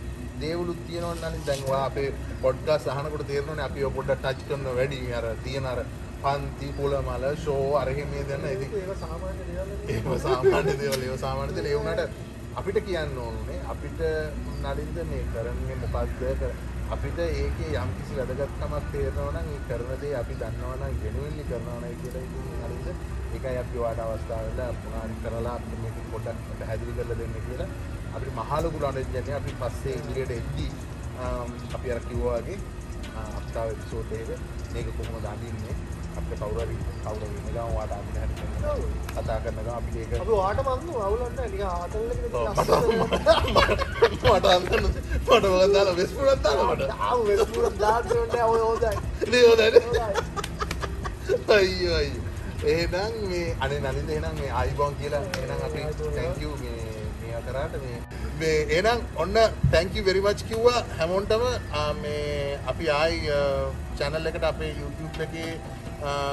දේවලුත් 0.40 0.80
තියෙනවා 0.86 1.30
නලින් 1.30 1.42
දැන් 1.46 1.64
ඔයා 1.68 1.84
අපේ 1.86 2.08
පොඩ්කාස්ට් 2.42 2.88
අහනකොට 2.88 3.26
තේරෙනවනේ 3.26 3.64
අපි 3.64 3.84
ඔය 3.84 3.92
පොඩ්ඩක් 3.98 4.22
ටච් 4.24 4.48
කරන 4.48 4.64
වැඩි. 4.78 5.00
අර 5.18 5.26
තියෙන 5.44 5.66
අර 5.66 5.80
පන්ති 6.24 6.68
පුලමල 6.78 7.24
ෂෝ 7.36 7.76
අර 7.76 7.88
එහෙම 7.88 8.08
මේ 8.12 8.24
දෙන්න 8.24 8.44
ඒක 8.46 8.62
සාමාන්‍ය 9.02 9.40
දේවල්. 9.48 9.70
ඒව 9.88 10.08
සාමාන්‍ය 10.18 10.74
දේවල්. 10.82 11.02
ඒව 11.06 11.16
සාමාන්‍ය 11.18 11.52
දේවල්. 11.56 11.68
ඒ 11.68 11.76
වුණාට 11.76 12.10
අපිට 12.54 12.78
කියන්න 12.86 13.18
ඕනේ 13.18 13.58
අපිට 13.72 14.00
නලින්ද 14.64 14.96
මේ 15.10 15.22
කරන්නේ 15.32 15.76
මොකක්ද 15.82 16.22
කර- 16.40 16.56
අපිට 16.94 17.18
ඒකේ 17.20 17.70
යම් 17.76 17.90
කිසි 17.96 18.12
වැදගත්කමක් 18.18 18.86
තේරෙනවා 18.92 19.32
නම් 19.34 19.48
ඒ 19.54 19.60
කරන 19.68 19.90
දේ 20.02 20.14
අපි 20.20 20.34
දන්නවා 20.40 20.76
නම් 20.78 20.94
ජෙනුවින්ලි 21.02 21.44
කරනවා 21.50 21.76
නම් 21.80 21.94
කියලා 22.00 22.22
ඉතින් 22.26 22.46
නලින්ද 22.62 22.88
ඒකයි 23.34 23.56
අපි 23.62 23.76
ඔයාට 23.82 24.00
අවස්ථාව 24.04 24.44
වෙලා 24.48 24.70
මොනාරි 24.80 25.16
කරලා 25.22 25.54
අපිට 25.54 25.80
මේක 25.84 25.96
පොඩ්ඩක් 26.12 26.40
පැහැදිලි 26.58 26.92
කරලා 26.98 27.18
දෙන්න 27.20 27.36
කියලා. 27.46 27.68
අපිට 28.14 28.32
මහා 28.38 28.58
ලොකු 28.64 28.78
නඩෙජ් 28.82 29.06
යන්නේ 29.12 29.36
අපි 29.36 29.52
පස්සේ 29.60 29.94
ඉදිරියට 30.00 30.32
එද්දී 30.38 30.70
අම්, 31.20 31.50
අපි 31.76 31.92
අර 31.94 32.00
කිව්වා 32.08 32.38
වගේ 32.40 32.58
අපිට 33.20 33.56
එපිසෝඩ් 33.64 34.10
එකක 34.18 34.30
මේක 34.74 34.88
කොහොමද 34.98 35.26
අඳින්නේ? 35.26 35.74
අපිට 36.18 36.40
කවුරු 36.40 36.60
හරි 36.64 36.76
කවුරු 37.04 37.24
හරි 37.26 37.36
ඉන්න 37.38 37.46
ගමන් 37.54 37.60
ඔයාට 37.76 37.92
කියනවා. 38.06 38.72
ඔව්. 38.72 38.80
කතා 39.16 39.38
කරන 39.44 39.54
ගමන් 39.56 39.70
අපිට 39.78 39.96
ඒක 40.00 40.10
අපි 40.22 40.32
වාට 40.40 40.58
මන්දු 40.66 40.92
අවුලක් 41.06 41.32
නැහැ. 41.36 41.50
නිකන් 41.52 41.66
ආතල් 41.74 42.02
එකේ 42.14 42.30
ඔව්, 42.38 42.44
ලස්සන 42.46 42.84
මට 44.32 44.46
අන්තන්න 44.54 44.86
මට 44.86 45.44
මොකක්ද 45.52 45.72
දාලා 45.76 45.96
වෙස්පුරක් 46.00 46.40
දාලා 46.46 46.66
මට? 46.74 46.82
ආව 47.08 47.18
වෙස්පුර 47.30 47.64
දාන්න. 47.82 48.04
ඕනේ 48.18 48.44
ඔය 48.52 48.60
හොඳයි. 48.68 48.92
නේ 49.32 49.44
හොඳයි 49.50 49.68
අයියෝ 51.56 51.96
අයියෝ. 52.00 52.24
එහෙනම් 52.70 53.12
මේ 53.30 53.48
අනේ 53.64 53.80
නලින්ද 53.84 54.10
එහෙනම් 54.14 54.34
මේ 54.40 54.50
ආයිබෝන් 54.62 54.94
කියලා 55.00 55.22
එහෙනම් 55.42 55.60
අපි 55.68 55.80
thank 56.16 56.36
you 56.44 56.50
මේ 56.62 56.74
මේවා 57.20 57.42
කරාට 57.46 57.74
මේ 57.84 57.98
මේ 58.40 58.58
එහෙනම් 58.76 59.00
ඔන්න 59.24 59.36
thank 59.74 59.90
you 59.98 60.02
very 60.08 60.22
much 60.26 60.40
කිව්වා 60.50 60.80
හැමෝන්ටම. 60.98 61.44
මේ 62.02 62.58
අපි 62.72 62.90
ආයි 62.96 63.18
channel 64.00 64.24
එකට 64.32 64.44
අපේ 64.50 64.72
YouTube 64.80 65.16
එකේ 65.26 65.50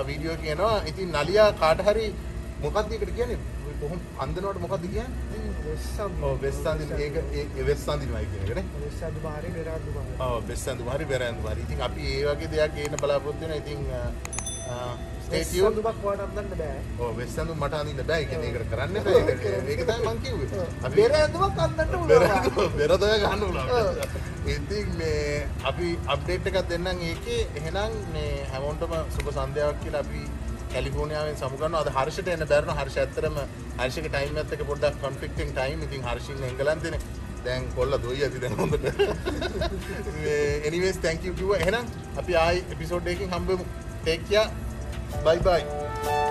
වීඩියෝ 0.08 0.38
කියනවා 0.44 0.76
ඉතින් 0.92 1.10
නලියා 1.18 1.52
කාට 1.62 1.80
හරි 1.88 2.08
මොකක්ද 2.64 2.92
ඒකට 2.96 3.12
කියන්නේ? 3.18 3.40
කොහොම 3.82 4.00
අන්දනවට 4.24 4.60
මොකක්ද 4.66 4.86
කියන්නේ? 4.94 5.10
වෙස්සන්දින 6.44 6.90
ඒක 7.06 7.16
කියන 8.32 8.44
එකනේ 8.48 8.66
වෙස්සම් 8.86 9.16
බාරේ 9.26 9.52
බෙරාදු 9.58 9.90
වෙස්සන්දු 10.50 10.84
හරි. 10.94 11.06
බෙරන්දු 11.12 11.44
හරි 11.52 11.62
ඉතින් 11.68 11.80
අපි 11.88 12.02
ඒ 12.14 12.24
වගේ 12.30 12.50
දෙයක් 12.54 12.72
ගේන්න 12.78 12.96
බලාපොරොත්තු 13.04 13.44
වෙනවා. 13.44 13.62
ඉතින් 13.64 13.80
වෙස්සම් 15.30 15.58
tuned 15.58 15.78
දුබක් 15.78 16.00
වාට 16.04 16.22
අම්දන්න 16.26 16.50
බෑ. 16.54 16.80
ඔව් 17.00 17.18
වෙස්සන්දු 17.20 17.56
මට 17.56 17.80
අඳින්න 17.80 18.08
බෑ. 18.10 18.22
ඒ 18.22 18.30
කියන්නේ 18.30 18.52
ඒකට 18.52 18.70
කරන්න 18.72 18.96
බෑ 19.06 19.22
ඒක 19.24 19.44
ඒක 19.72 19.82
තමයි 19.82 20.08
මං 20.08 20.20
කිව්වේ. 20.24 20.66
අපි 20.82 20.96
බෙර 20.96 21.16
ඇඳුමක් 21.20 21.62
අන්දන්න 21.66 21.92
පුළුවන් 21.92 22.10
බෙරන්දු 22.12 22.68
බෙරදය 22.78 23.12
ගන්න. 23.24 23.44
පුළුවන් 23.44 24.54
ඉතින් 24.56 24.94
මේ 24.98 25.46
අපි 25.72 25.94
අප්ඩේට් 26.08 26.50
එකක් 26.52 26.60
දෙන්නම් 26.72 27.06
ඒකේ. 27.10 27.40
එහෙනම් 27.56 27.98
මේ 28.14 28.34
හැමෝන්ටම 28.54 28.96
සුබ 29.16 29.32
සන්ධ්‍යාවක් 29.32 29.82
කියලා 29.84 30.04
අපි 30.06 30.24
කැලිෆෝනියාවෙන් 30.74 31.40
සමුගන්නවා 31.42 31.82
අද 31.82 31.94
හර්ෂට 31.98 32.34
එන්න 32.36 32.48
බැරන 32.52 32.74
හර්ෂ 32.74 33.00
ඇත්තරම 33.04 33.40
හර්ෂක 33.78 34.12
ටයිම් 34.14 34.44
එක්ක 34.44 34.68
පොඩ්ඩක් 34.70 35.02
කන්ෆ්ලික්ටිං 35.02 35.56
ටයිම් 35.56 35.88
ඉතින් 35.88 36.08
හර්ෂින් 36.10 36.46
එංගලන්තෙනේ. 36.52 37.02
දැන් 37.46 37.68
කොල්ල 37.76 38.00
දොයි 38.06 38.24
ඇති 38.24 38.40
දැන් 38.42 38.56
හොඳට. 38.56 38.88
එනිවේස් 40.68 41.04
you 41.04 41.34
කිව්වා. 41.34 41.60
එහෙනම් 41.60 41.86
අපි 42.18 42.40
ආයි 42.44 42.64
එපිසෝඩ් 42.76 43.08
එකකින් 43.08 43.30
හම්බෙමු 43.30 43.68
take 44.08 44.24
care 44.30 44.50
bye 45.26 45.38
bye 45.40 46.27